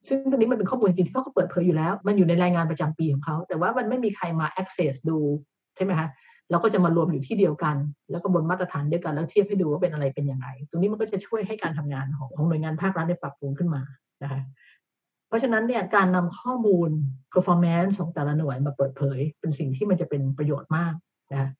[0.09, 5.19] ซึ่งตรงนี้มันเป็นข้อมูลจริงๆที่เขาก็เปิดเผยอยู่แล้ว มันอยู่ในรายงานประจำปีของเขา แต่ว่ามันไม่มีใครมา access ดู
[5.77, 6.09] ใช่ไหมคะ
[6.51, 7.77] เราก็จะมารวมอยู่ที่เดียวกัน
[8.11, 13.83] แล้วก็บนมาตรฐานเดียวกันแล้วเทียบให้ดูว่าเป็นอะไรเป็นยังไงตรงนี้มันก็จะช่วยให้การทำงานของของหน่วยงานภาครัฐได้ปรับปรุงขึ้นมา
[14.23, 14.41] นะคะ
[15.29, 16.91] เพราะฉะนั้นเนี่ยการนำข้อมูล
[17.33, 20.93] performance ของแต่ละหน่วยมาเปิดเผย เป็นสิ่งที่มันจะเป็นประโยชน์มาก
[21.33, 21.51] นะ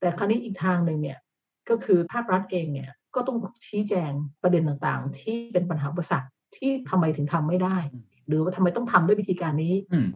[0.00, 1.18] แต่คราวนี้อีกทางหนึ่งเนี่ย
[1.70, 4.10] ก็คือภาครัฐเองเนี่ยก็ต้องชี้แจง
[4.42, 7.76] ประเด็นต่างๆ ที่เป็นปัญหาอุปสรรคที่ทำไมถึงทำไม่ได้
[8.26, 10.08] หรือว่าทำไมต้องทำด้วยวิธีการนี้อืม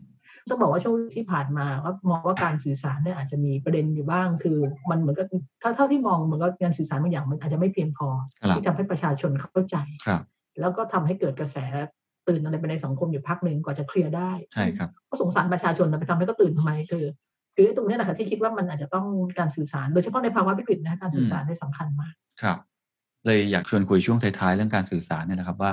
[0.48, 4.58] ต้องบอกว่าช่วงที่ผ่านมาก็มองว่าการสื่อสารเนี่ยอาจจะมีประเด็นอยู่บ้าง คือ
[4.90, 5.26] มันเหมือนกับ
[5.62, 8.08] ถ้าเท่าที่มองเหมือนกับการสื่อสารบางอย่างมันอาจจะไม่เพียงพอ
[8.40, 10.22] ครับที่ทำให้ประชาชนเข้าใจครับ
[10.60, 11.56] แล้วก็ทำให้เกิดกระแส
[12.28, 17.04] ตื่นอะไรไปในสังคมอยู่พักหนึ่งกว่าจะเคลียร์ได้ใช่ครับก็สงสารประชาชนนะไปทำให้ก็ตื่นทำไมคือ
[17.56, 19.06] คือไอ้ตรงเนี้ยนะคะที่คิดว่ามันอาจจะต้อง
[19.38, 22.58] การสื่อสาร โดยเฉพาะในภาวะวิกฤตนะการสื่อสารได้สำคัญมากครับ
[23.26, 25.72] เลยอยากชวนคุยช่วงท้ายๆเรื่องการสื่อสารเนี่ยนะครับว่า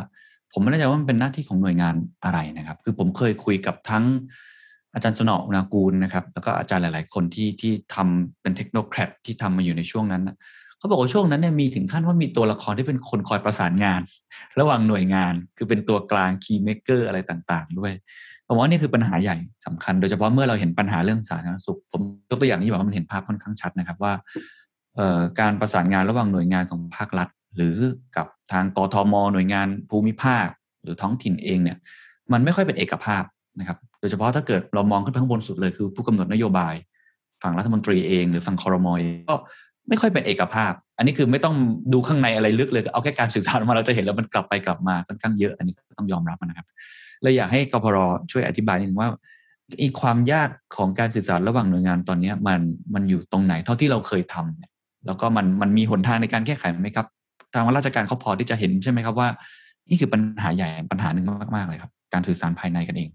[0.54, 4.06] ผมไม่แน่ใจว่ามันเป็นหน้าที่ของหน่วยงานอะไรนะครับ คือผมเคยคุยกับทั้ง
[4.94, 10.36] อาจารย์สนออุณากูลนะครับ แล้วก็อาจารย์หลาย ๆ คนที่ที่ทำเป็นเทคโนแครดที่ทำมาอยู่ในช่วงนั้นน่ะ
[10.78, 14.02] เขาบอกว่าช่วงนั้นเนี่ยมีถึงขั้นว่ามีตัวละครที่เป็นคนคอยประสานงาน
[14.60, 17.94] ระหว่างหน่วยงานคือเป็นตัวกลางคีย์เม k เกอร์อะไรต่าง ๆ ด้วย
[18.54, 24.14] ผมว่านี่คือปัญหาใหญ่สำคัญ โดยเฉพาะเมื่อเราเห็นปัญหาเรื่องสาธารณสุข ผมยกตัวอย่างนี้แบบว่ามันเห็นภาพค่อนข้างชัดนะครับว่า
[25.40, 27.76] การประสานงานระหว่างหน่วยงานของภาครัฐ หรือ
[28.18, 30.48] กับทางกทม หน่วยงานภูมิภาค
[30.84, 31.78] หรือท้องถิ่นเองเนี่ย
[32.32, 33.24] มันไม่ค่อยเป็นเอกภาพ
[33.60, 36.76] นะครับ โดยเฉพาะถ้าเกิดเรามองขึ้นไปข้างบนสุดเลยคือผู้กำหนดนโยบาย
[37.44, 39.36] ฝั่งรัฐมนตรีเอง หรือฝั่งคอรมอเองก็
[39.90, 41.56] ไม่ค่อยเป็นเอกภาพ อันนี้คือไม่ต้อง
[41.94, 46.66] ดูข้างในอะไรลึกเลย เอาแค่การสื่อสารมาเราจะเห็นแล้วมันกลับไปกลับมาค่อนข้างเยอะ อันนี้ก็ต้องยอมรับนะครับ
[47.22, 47.98] เลยอยากให้กพร
[48.32, 49.10] ช่วยอธิบายนิดนึงว่า
[49.82, 52.60] อีความยากของการสื่อสารระหว่างหน่วยงานตอนนี้มัน
[52.94, 54.72] มันอยู่ตรงไหนเท่าที่เราเคยทำเนี่ย
[55.06, 57.08] แล้วก็มันมันมีหนทางในการแก้ไขไหมครับ
[57.54, 59.28] ทางราชการเขาพอที่จะเห็นใช่ไหมครับว่า
[59.90, 61.26] นี่คือปัญหาใหญ่ปัญหาหนึ่ง
[61.56, 63.10] มากๆเลยครับ การสื่อสารภายในกันเอง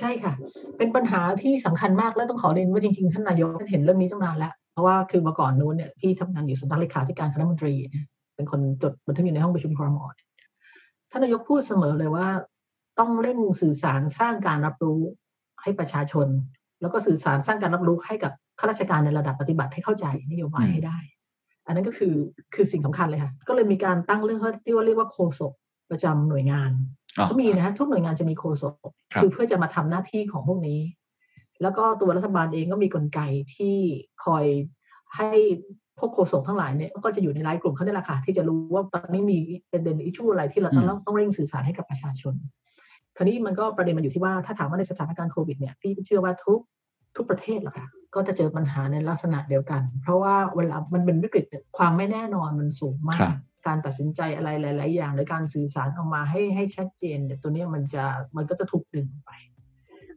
[0.00, 0.32] ใช่ค่ะ
[0.78, 8.04] เป็นปัญหาที่สำคัญมากและต้องขอเรียนว่าจริงๆท่านนายกท่านเห็นเรื่องนี้ตั้งนานแล้ว เพราะว่าคือเมื่อก่อนนู้นเนี่ยพี่ทำงานอยู่สำนักเลขาธิการคณะมนตรีเนี่ย
[8.34, 10.28] เป็นคนจดบันทึกอยู่ในห้องประชุมครมเนี่ย
[11.10, 12.26] ท่านนายกพูดเสมอเลยว่า
[12.98, 15.00] ต้องเร่งสื่อสารสร้างการรับรู้
[15.62, 16.26] ให้ประชาชน
[16.80, 20.98] แล้วก็สื่อสารสร้างการรับรู้ให้กับข้าราชการในระดับปฏิบัติให้เข้าใจนโยบายให้ได้
[21.66, 22.14] อันนั้นก็คือ
[22.54, 25.52] คือสิ่งสำคัญเลยค่ะ ก็เลยมีการตั้งเรื่องที่ว่าเรียกว่าโคศก
[25.90, 26.70] ประจำหน่วยงาน
[27.18, 28.74] อ๋อก็มีนะฮะทุกหน่วยงานจะมีโคศก
[29.12, 30.80] ครับคือเพื่อจะมาทำหน้าที่ของพวกนี้
[31.62, 33.20] แล้วก็ตัวรัฐบาลเองก็มีกลไก
[33.54, 33.76] ที่
[34.24, 34.44] คอย
[35.16, 35.30] ให้
[35.98, 39.38] พวกโฆษกทั้งหลายเนี่ยก็จะอยู่ในไลน์กลุ่มเขาได้แหละค่ะที่จะรู้ว่าตอนนี้มี
[39.70, 42.34] เป็นเด่นอิชูอะไรที่เราต้องอืมต้องเร่งสื่อสารให้กับประชาชน
[43.16, 46.60] คราวนี้มันก็ประเด็นมันอยู่ที่ว่าถ้าถามว่าในสถานการณ์โควิดเนี่ยพี่เชื่อว่าทุก
[47.16, 58.04] ทุกประเทศหรอกค่ะก็จะเจอปัญหาในลักษณะเดียวกัน เพราะว่าเวลามันเป็นวิกฤตเนี่ยความไม่แน่นอนมันสูงมาครักบการตัดสินใจอะไรหลาย ๆ อย่างหรือการสื่อสารออกมาให้ให้ชัดเจนเนี่ยตัวเนี้ยมันจะ
[58.36, 59.55] มันก็จะถูกดึงไปเ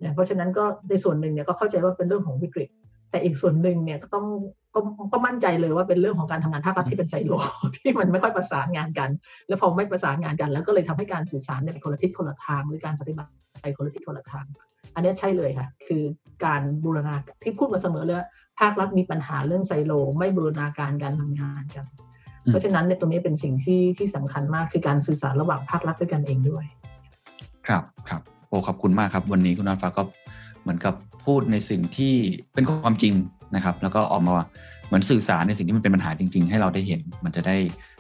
[0.04, 2.70] นี่ยเพราะฉะนั้นก็ในส่วนหนึ่งเนี่ยก็เข้าใจว่าเป็นเรื่องของวิกฤต
[3.12, 4.26] แต่อีกส่วนหนึ่งเนี่ยก็ต้อง
[4.74, 4.80] ก็
[5.12, 7.32] ก็มั่นใจเลยว่าเป็นเรื่องของการทำงานภาครัฐที่เป็นไซโล
[7.76, 9.10] ที่มันไม่ค่อยประสานงานกัน
[9.48, 13.32] แล้วพอไม่ประสานงานกัน แล้วก็เลยทำให้การสื่อสารเนี่ยไปคนละทิศคนละทาง หรือการปฏิบัติ
[13.62, 14.46] ไปคนละทิศคนละทาง
[14.96, 16.04] อันเนี้ยใช่เลยค่ะ คือ
[16.46, 18.28] การบูรณาที่พูดมาเสมอเลยว่า
[18.60, 21.86] ภาครัฐมีปัญหาเรื่องไซโล ไม่บูรณาการการทำงานกัน
[22.46, 26.66] อืมเพราะฉะนั้นเนี่ยตรงนี้เป็นสิ่งที่ที่สำคัญมากคือการสื่อสารระหว่างภาครัฐด้วยกันเองด้วย
[27.68, 30.04] ครับครับ โอ้ขอบคุณมากครับ วันนี้คุณนอนฟ้าก็
[30.62, 30.94] เหมือนกับ
[31.26, 32.14] พูดในสิ่งที่
[32.54, 33.14] เป็นความจริง
[33.56, 34.34] นะครับ แล้วก็ออกมา
[34.88, 37.56] เหมือนสื่อสารในสิ่งที่มันเป็นปัญหาจริง ๆ ให้เราได้เห็น มันจะได้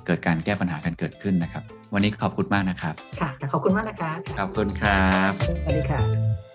[0.06, 5.32] เกิดการแก้ปัญหากันเกิดขึ้นนะครับ วันนี้ขอบคุณมากนะครับ ค่ะขอบคุณมากนะคะขอบคุณครับ
[5.64, 6.49] สวัสดีค่ะ